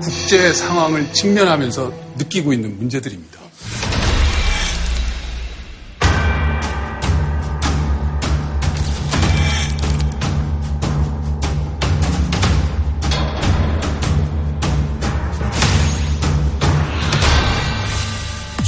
[0.00, 3.31] 국제 상황을 직면하면서 느끼고 있는 문제들입니다.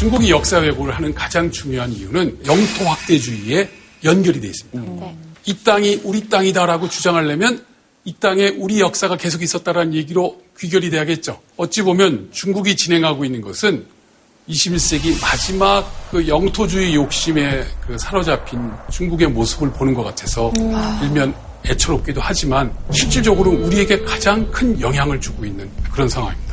[0.04, 3.66] 중국이 역사 왜곡을 하는 가장 중요한 이유는 영토 확대주의에
[4.04, 5.12] 연결이 되어 있습니다.
[5.46, 7.64] 이 땅이 우리 땅이다라고 주장하려면
[8.04, 11.40] 이 땅에 우리 역사가 계속 있었다라는 얘기로 귀결이 돼야겠죠.
[11.56, 13.86] 어찌 보면 중국이 진행하고 있는 것은
[14.46, 20.52] 21세기 마지막 그 영토주의 욕심에 그 사로잡힌 중국의 모습을 보는 것 같아서
[21.02, 21.34] 일면
[21.64, 26.43] 애처롭기도 하지만 실질적으로 우리에게 가장 큰 영향을 주고 있는 그런 상황입니다.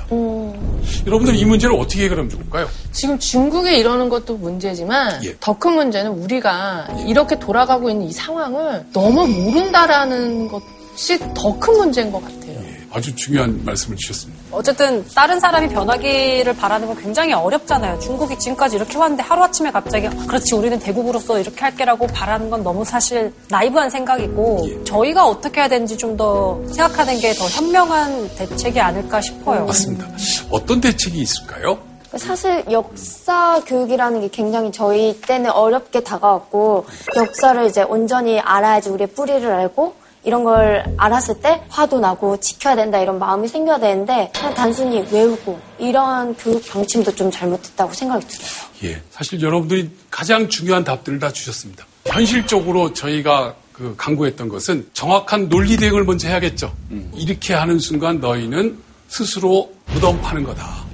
[1.08, 2.68] 여러분들 이 문제를 어떻게 해결하면 좋을까요?
[2.92, 5.36] 지금 중국이 이러는 것도 문제지만 예.
[5.40, 12.22] 더큰 문제는 우리가 이렇게 돌아가고 있는 이 상황을 너무 모른다라는 것이 더 큰 문제인 것
[12.24, 12.60] 같아요.
[12.94, 14.42] 아주 중요한 말씀을 주셨습니다.
[14.52, 18.00] 어쨌든 다른 사람이 변하기를 바라는 건 굉장히 어렵잖아요.
[18.00, 22.84] 중국이 지금까지 이렇게 왔는데 하루아침에 갑자기 아, 그렇지 우리는 대국으로서 이렇게 할게라고 바라는 건 너무
[22.84, 29.22] 사실 나이브한 생각이고 저희가 어떻게 해야 되는지 좀 더 생각하는 게 더 현명한 대책이 아닐까
[29.22, 29.66] 싶어요.
[29.66, 30.06] 맞습니다.
[30.50, 31.80] 어떤 대책이 있을까요?
[32.18, 36.86] 사실 역사 교육이라는 게 굉장히 저희 때는 어렵게 다가왔고
[37.16, 39.94] 역사를 이제 온전히 알아야지 우리의 뿌리를 알고
[40.24, 45.60] 이런 걸 알았을 때 화도 나고 지켜야 된다 이런 마음이 생겨야 되는데 그냥 단순히 외우고
[45.80, 48.50] 이런 교육 방침도 좀 잘못됐다고 생각이 들어요.
[48.84, 49.02] 예.
[49.10, 51.86] 사실 여러분들이 가장 중요한 답들을 다 주셨습니다.
[52.06, 56.72] 현실적으로 저희가 그 강구했던 것은 정확한 논리 대응을 먼저 해야겠죠.
[57.16, 60.86] 이렇게 하는 순간 너희는 스스로 무덤 파는 거다.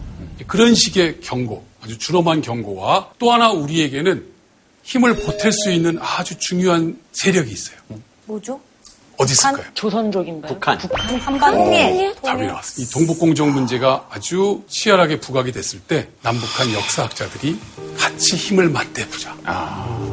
[0.48, 1.66] 그런 식의 경고.
[1.82, 4.26] 아주 준엄한 경고와 또 하나 우리에게는
[4.84, 7.78] 힘을 보탤 수 있는 아주 중요한 세력이 있어요.
[8.26, 8.60] 뭐죠?
[9.18, 9.64] 어디 있을까요?
[9.74, 10.54] 조선족인가요?
[10.54, 10.78] 북한.
[11.20, 12.82] 한반도에 답이 나왔습니다.
[12.82, 17.60] 이 동북공정 문제가 아주 치열하게 부각이 됐을 때 남북한 역사학자들이
[17.98, 19.36] 같이 힘을 맞대보자.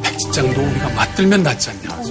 [0.03, 2.01] 백지장도 우리가 맞들면 낫지 않냐.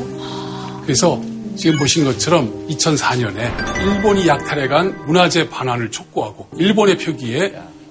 [0.83, 1.21] 그래서
[1.57, 7.51] 지금 보신 것처럼 2004년에 일본이 약탈해간 문화재 반환을 촉구하고 일본의 표기에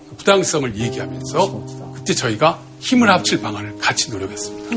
[0.10, 4.70] 그 부당성을 얘기하면서 그때 저희가 힘을 합칠 방안을 같이 노력했습니다.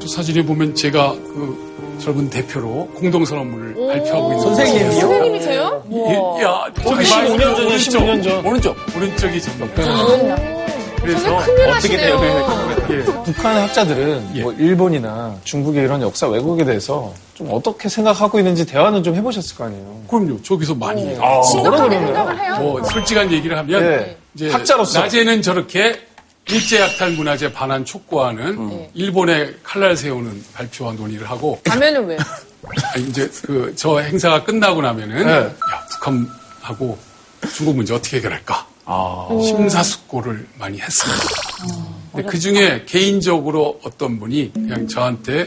[0.00, 1.71] 또 사진에 보면 제가 그
[2.02, 4.90] 젊은 대표로 공동선언문을 발표하고 있는 선생님이요?
[5.00, 5.84] 선생님이세요?
[5.92, 8.46] 예, 야, 저기 15년 전이요, 15년 전.
[8.46, 8.76] 오른쪽.
[8.96, 9.70] 오른쪽이 전.
[11.00, 12.20] 그래서 정말 큰일 어떻게 나시네요.
[12.20, 13.22] 돼요?
[13.24, 19.14] 북한의 학자들은 뭐 일본이나 중국의 이런 역사 왜곡에 대해서 좀 어떻게 생각하고 있는지 대화는 좀
[19.16, 20.02] 해보셨을 거 아니에요.
[20.08, 20.42] 그럼요.
[20.42, 21.18] 저기서 많이 해요.
[21.20, 22.30] 아, 뭐라?
[22.30, 22.56] 해요?
[22.60, 24.16] 뭐 솔직한 얘기를 하면 네.
[24.34, 25.00] 이제 학자로서.
[25.00, 26.00] 낮에는 저렇게
[26.48, 32.16] 일제 약탈 문화재 반환 촉구하는 일본의 칼날 세우는 발표와 논의를 하고 가면은 왜?
[32.94, 35.32] 아니, 이제 그 저 행사가 끝나고 나면은 네.
[35.32, 36.98] 야 북한하고
[37.54, 39.28] 중국 문제 어떻게 해결할까 아.
[39.42, 41.24] 심사숙고를 많이 했습니다.
[42.12, 45.46] 근데 그 중에 개인적으로 어떤 분이 그냥 저한테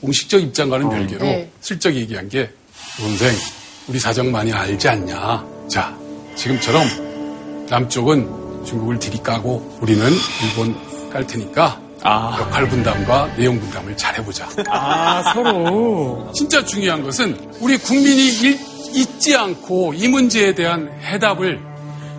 [0.00, 1.50] 공식적 입장과는 별개로 네.
[1.60, 2.50] 슬쩍 얘기한 게
[2.98, 3.34] 선생
[3.88, 5.44] 우리 사정 많이 알지 않냐.
[5.68, 5.96] 자
[6.36, 10.04] 지금처럼 남쪽은 중국을 들이까고 우리는
[10.42, 10.74] 일본
[11.10, 14.46] 깔 테니까 역할 분담과 내용 분담을 잘 해보자.
[14.68, 16.30] 아, 서로.
[16.34, 18.58] 진짜 중요한 것은 우리 국민이 일-
[18.92, 21.60] 잊지 않고 이 문제에 대한 해답을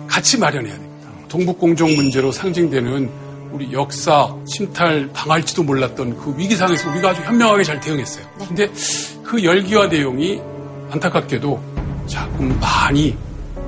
[0.08, 1.08] 같이 마련해야 됩니다.
[1.28, 3.10] 동북공정 문제로 상징되는
[3.52, 8.26] 우리 역사 침탈 당할지도 몰랐던 그 위기 상황에서 우리가 아주 현명하게 잘 대응했어요.
[8.48, 8.68] 근데
[9.22, 10.40] 그 열기와 내용이
[10.90, 11.60] 안타깝게도
[12.06, 13.16] 자꾸 많이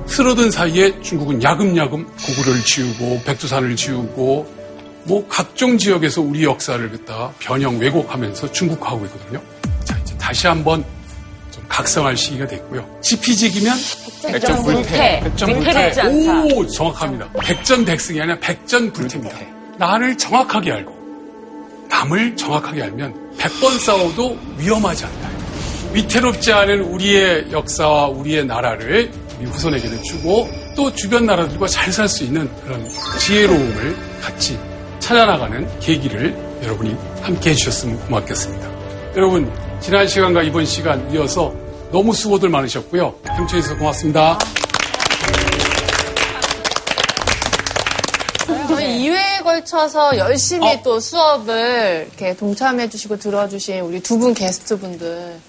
[0.09, 4.51] 틀어든 사이에 중국은 야금야금 고구려를 지우고 백두산을 지우고
[5.03, 9.41] 뭐 각종 지역에서 우리 역사를 갖다 변형 왜곡하면서 중국화하고 있거든요.
[9.85, 10.83] 자 이제 다시 한번
[11.51, 12.85] 좀 각성할 시기가 됐고요.
[13.01, 13.77] 지피지기면
[14.23, 15.19] 백전불태.
[15.23, 16.53] 백전불태.
[16.53, 17.31] 오 정확합니다.
[17.41, 19.37] 백전백승이 아니라 백전불태입니다.
[19.77, 20.99] 나를 정확하게 알고
[21.89, 25.29] 남을 정확하게 알면 백번 싸워도 위험하지 않다.
[25.93, 29.11] 위태롭지 않은 우리의 역사와 우리의 나라를
[29.45, 32.87] 후손에게도 주고 또 주변 나라들과 잘 살 수 있는 그런
[33.19, 34.59] 지혜로움을 같이
[34.99, 38.69] 찾아나가는 계기를 여러분이 함께 해주셨으면 고맙겠습니다.
[39.15, 41.53] 여러분 지난 시간과 이번 시간 이어서
[41.91, 43.13] 너무 수고들 많으셨고요.
[43.25, 44.37] 경청해주셔서 고맙습니다.
[48.67, 50.81] 저희 2회에 걸쳐서 열심히 어.
[50.83, 55.39] 또 수업을 이렇게 동참해 주시고 들어주신 우리 두 분 게스트 분들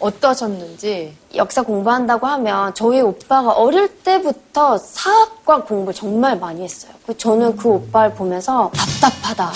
[0.00, 6.92] 어떠셨는지 역사 공부한다고 하면 저희 오빠가 어릴 때부터 사학과 공부 정말 많이 했어요.
[7.06, 8.70] 그 저는 그 오빠를 보면서
[9.00, 9.52] 답답하다.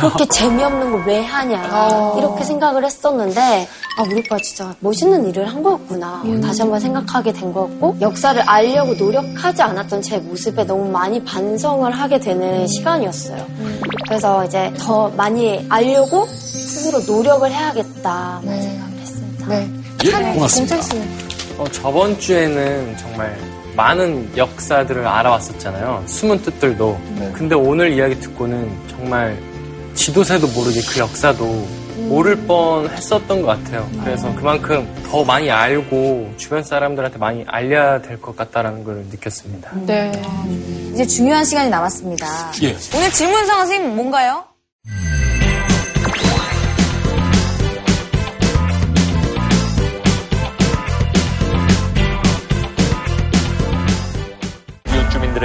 [0.00, 2.14] 그렇게 재미없는 걸 왜 하냐.
[2.18, 3.68] 이렇게 생각을 했었는데,
[3.98, 6.22] 아, 우리 오빠 진짜 멋있는 일을 한 거였구나.
[6.42, 12.18] 다시 한번 생각하게 된 거였고, 역사를 알려고 노력하지 않았던 제 모습에 너무 많이 반성을 하게
[12.18, 13.46] 되는 시간이었어요.
[14.08, 18.40] 그래서 이제 더 많이 알려고 스스로 노력을 해야겠다.
[18.44, 18.85] 했습니다.
[19.48, 19.70] 네.
[20.04, 20.76] 예, 고맙습니다.
[21.58, 23.36] 어, 저번 주에는 정말
[23.74, 26.04] 많은 역사들을 알아왔었잖아요.
[26.06, 26.98] 숨은 뜻들도.
[27.34, 29.38] 근데 오늘 이야기 듣고는 정말
[29.94, 31.44] 지도새도 모르게 그 역사도
[32.08, 33.88] 모를 뻔 했었던 것 같아요.
[34.04, 39.70] 그래서 그만큼 더 많이 알고 주변 사람들한테 많이 알려야 될 것 같다라는 걸 느꼈습니다.
[39.86, 40.12] 네.
[40.92, 42.52] 이제 중요한 시간이 남았습니다.
[42.62, 42.76] 예.
[42.94, 44.44] 오늘 질문상 선생님 뭔가요?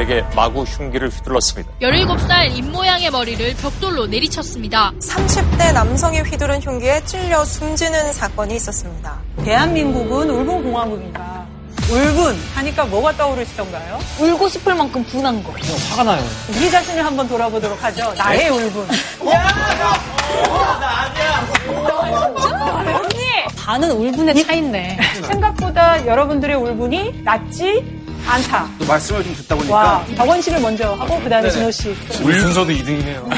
[0.01, 1.71] 주민들에게 마구 흉기를 휘둘렀습니다.
[1.81, 4.91] 17살 입모양의 머리를 벽돌로 내리쳤습니다.
[4.99, 9.19] 30대 남성이 휘두른 흉기에 찔려 숨지는 사건이 있었습니다.
[9.43, 11.45] 대한민국은 울분공화국인가.
[11.89, 13.99] 울분 하니까 뭐가 떠오르시던가요?
[14.19, 15.53] 울고 싶을 만큼 분한 거.
[15.89, 16.23] 화가 나요.
[16.49, 18.13] 우리 자신을 한번 돌아보도록 하죠.
[18.17, 18.87] 나의 울분.
[22.93, 23.21] 언니!
[23.57, 24.97] 반은 울분의 차이인데.
[25.27, 28.67] 생각보다 여러분들의 울분이 낮지 않다.
[28.87, 31.95] 말씀을 좀 듣다 보니까 와, 덕원 씨를 먼저 하고 그 다음에 진호 씨.
[32.23, 33.29] 우리 순서도 2등이네요.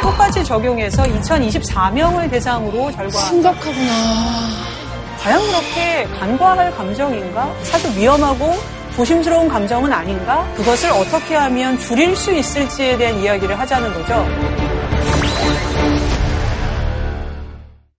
[0.00, 3.18] 똑같이 적용해서 2024명을 대상으로 결과.
[3.18, 3.92] 심각하구나.
[5.22, 7.48] 과연 그렇게 간과할 감정인가?
[7.62, 8.54] 사실 위험하고
[8.96, 10.46] 조심스러운 감정은 아닌가?
[10.56, 14.26] 그것을 어떻게 하면 줄일 수 있을지에 대한 이야기를 하자는 거죠.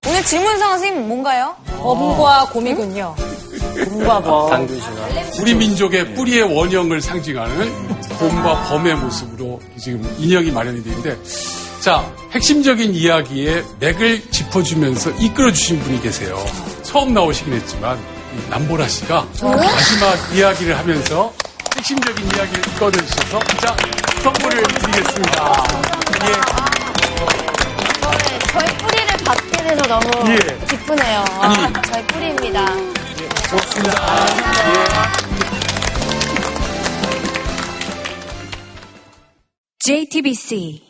[0.08, 1.56] 오늘 질문상 선생님 뭔가요?
[1.80, 3.16] 범과 곰이군요.
[3.84, 4.68] 곰과 범.
[5.40, 11.18] 우리 민족의 뿌리의 원형을 상징하는 곰과 범의 모습으로 뭐 지금 인형이 마련이 되어 있는데
[11.82, 16.38] 자 핵심적인 이야기의 맥을 짚어주면서 이끌어주신 분이 계세요.
[16.84, 21.32] 처음 나오시긴 했지만 이 남보라 씨가 마지막 이야기를 하면서
[21.76, 23.76] 핵심적인 이야기를 이끌어주셔서 자
[24.24, 25.64] 선물을 드리겠습니다.
[26.28, 26.32] 예.
[28.52, 30.38] 저희 뿌리를 받게 돼서 너무 예.
[30.68, 31.26] 기쁘네요.
[31.42, 31.58] 아니.
[31.66, 32.66] 아, 저희 뿌리입니다.
[33.50, 33.91] 고맙습니다.
[34.70, 35.26] 예.
[39.80, 40.85] JTBC